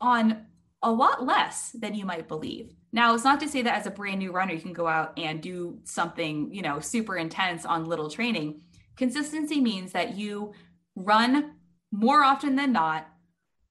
[0.00, 0.46] on
[0.82, 2.74] a lot less than you might believe.
[2.92, 5.18] Now, it's not to say that as a brand new runner, you can go out
[5.18, 8.60] and do something, you know, super intense on little training.
[8.96, 10.52] Consistency means that you
[10.94, 11.54] run
[11.90, 13.08] more often than not,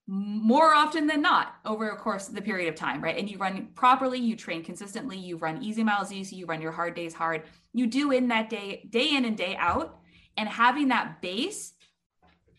[0.05, 3.17] more often than not over a course of the period of time, right?
[3.17, 6.71] And you run properly, you train consistently, you run easy miles easy, you run your
[6.71, 7.43] hard days hard.
[7.73, 9.99] You do in that day, day in and day out.
[10.37, 11.73] And having that base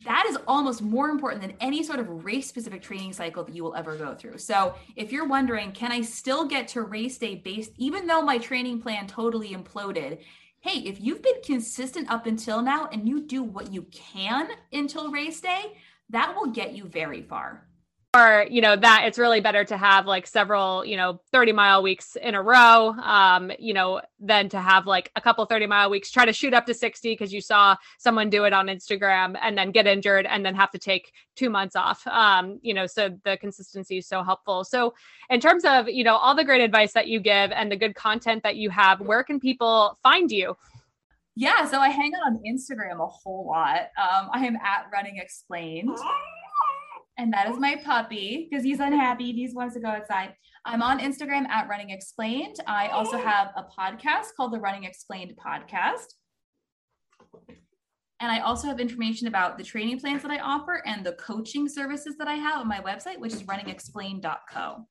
[0.05, 3.65] that is almost more important than any sort of race specific training cycle that you
[3.65, 4.39] will ever go through.
[4.39, 8.39] So, if you're wondering, can I still get to race day based, even though my
[8.39, 10.19] training plan totally imploded?
[10.61, 15.11] Hey, if you've been consistent up until now and you do what you can until
[15.11, 15.77] race day,
[16.11, 17.68] that will get you very far
[18.49, 22.17] you know that it's really better to have like several you know 30 mile weeks
[22.17, 26.11] in a row um you know than to have like a couple 30 mile weeks
[26.11, 29.57] try to shoot up to 60 because you saw someone do it on instagram and
[29.57, 32.07] then get injured and then have to take two months off.
[32.07, 34.65] Um you know so the consistency is so helpful.
[34.65, 34.95] So
[35.31, 37.95] in terms of you know all the great advice that you give and the good
[37.95, 40.57] content that you have where can people find you?
[41.37, 43.89] Yeah so i hang out on instagram a whole lot.
[43.97, 45.97] Um i am at running explained
[47.19, 47.61] and that is oh.
[47.61, 49.33] my puppy because he's unhappy.
[49.33, 50.35] He wants to go outside.
[50.65, 52.57] I'm on Instagram at Running Explained.
[52.67, 53.23] I also oh.
[53.23, 56.15] have a podcast called the Running Explained Podcast.
[58.21, 61.69] And I also have information about the training plans that I offer and the coaching
[61.69, 64.87] services that I have on my website, which is runningexplained.co.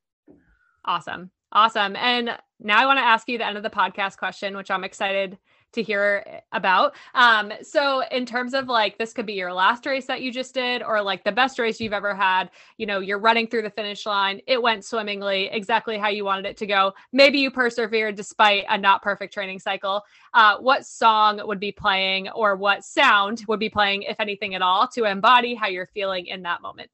[0.85, 1.31] Awesome.
[1.51, 1.95] Awesome.
[1.95, 4.83] And now I want to ask you the end of the podcast question, which I'm
[4.83, 5.37] excited
[5.73, 6.95] to hear about.
[7.13, 10.53] Um, so in terms of like this could be your last race that you just
[10.53, 12.49] did, or like the best race you've ever had.
[12.77, 14.41] You know, you're running through the finish line.
[14.47, 16.93] It went swimmingly, exactly how you wanted it to go.
[17.11, 20.03] Maybe you persevered despite a not perfect training cycle.
[20.33, 24.61] Uh, what song would be playing, or what sound would be playing, if anything at
[24.61, 26.89] all, to embody how you're feeling in that moment?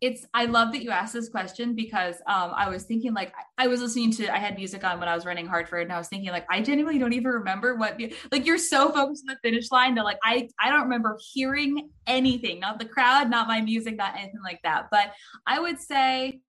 [0.00, 3.66] It's I love that you asked this question because um, I was thinking like I
[3.66, 6.08] was listening to I had music on when I was running Hartford and I was
[6.08, 8.00] thinking like I genuinely don't even remember what
[8.32, 11.90] like you're so focused on the finish line that like I I don't remember hearing
[12.06, 14.86] anything not the crowd not my music not anything like that.
[14.90, 15.12] But
[15.46, 16.40] I would say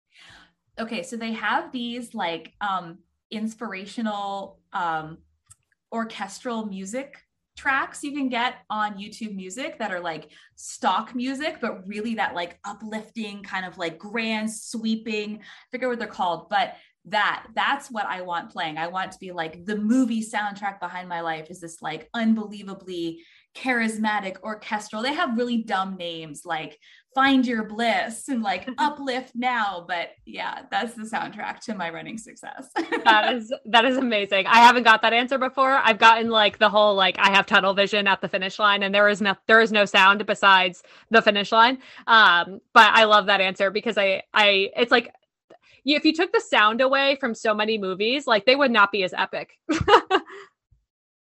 [0.80, 2.99] okay so they have these like um
[3.32, 5.18] inspirational um
[5.91, 7.18] orchestral music
[7.62, 12.34] tracks you can get on YouTube music that are like stock music, but really that
[12.34, 16.74] like uplifting, kind of like grand sweeping, I forget what they're called, but
[17.05, 18.78] that that's what I want playing.
[18.78, 23.22] I want to be like the movie soundtrack behind my life is this like unbelievably
[23.55, 25.03] charismatic orchestral.
[25.03, 26.80] They have really dumb names like
[27.14, 32.18] Find Your Bliss and like Uplift Now, but yeah, that's the soundtrack to my running
[32.18, 32.70] success.
[33.03, 34.47] that is that is amazing.
[34.47, 35.72] I haven't got that answer before.
[35.84, 38.93] I've gotten like the whole like I have tunnel vision at the finish line and
[38.95, 41.80] there is no there is no sound besides the finish line.
[42.07, 45.14] Um but I love that answer because I I it's like
[45.86, 49.03] if you took the sound away from so many movies, like they would not be
[49.03, 49.57] as epic.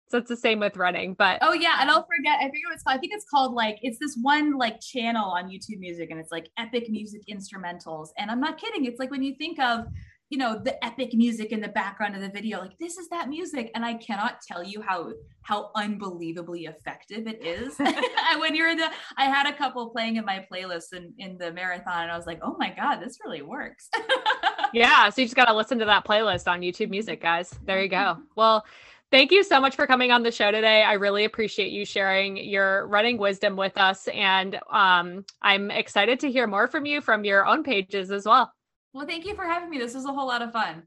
[0.10, 2.38] So it's the same with running, but oh yeah, and I'll um, forget.
[2.40, 2.98] I forget what it's called.
[2.98, 6.32] I think it's called like it's this one like channel on YouTube Music, and it's
[6.32, 8.10] like epic music instrumentals.
[8.18, 8.86] And I'm not kidding.
[8.86, 9.86] It's like when you think of
[10.30, 13.30] you know the epic music in the background of the video, like this is that
[13.30, 17.78] music, and I cannot tell you how how unbelievably effective it is.
[18.40, 21.52] when you're in the, I had a couple playing in my playlist in in the
[21.52, 23.90] marathon, and I was like, oh my god, this really works.
[24.74, 27.54] yeah, so you just got to listen to that playlist on YouTube Music, guys.
[27.66, 27.98] There you go.
[27.98, 28.22] Mm-hmm.
[28.36, 28.66] Well.
[29.10, 30.84] Thank you so much for coming on the show today.
[30.84, 34.10] I really appreciate you sharing your running wisdom with us.
[34.10, 38.52] And um, I'm excited to hear more from you from your own pages as well.
[38.92, 39.78] Well, thank you for having me.
[39.78, 40.84] This was a whole lot of fun.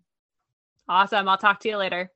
[0.87, 1.29] Awesome.
[1.29, 2.11] I'll talk to you later.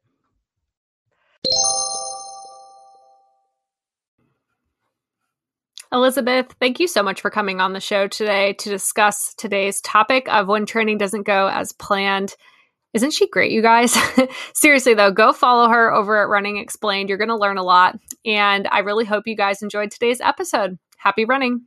[5.90, 10.26] Elizabeth, thank you so much for coming on the show today to discuss today's topic
[10.28, 12.34] of when training doesn't go as planned.
[12.94, 13.98] Isn't she great, you guys?
[14.54, 17.08] Seriously, though, go follow her over at Running Explained.
[17.08, 17.98] You're going to learn a lot.
[18.24, 20.78] And I really hope you guys enjoyed today's episode.
[20.98, 21.66] Happy running.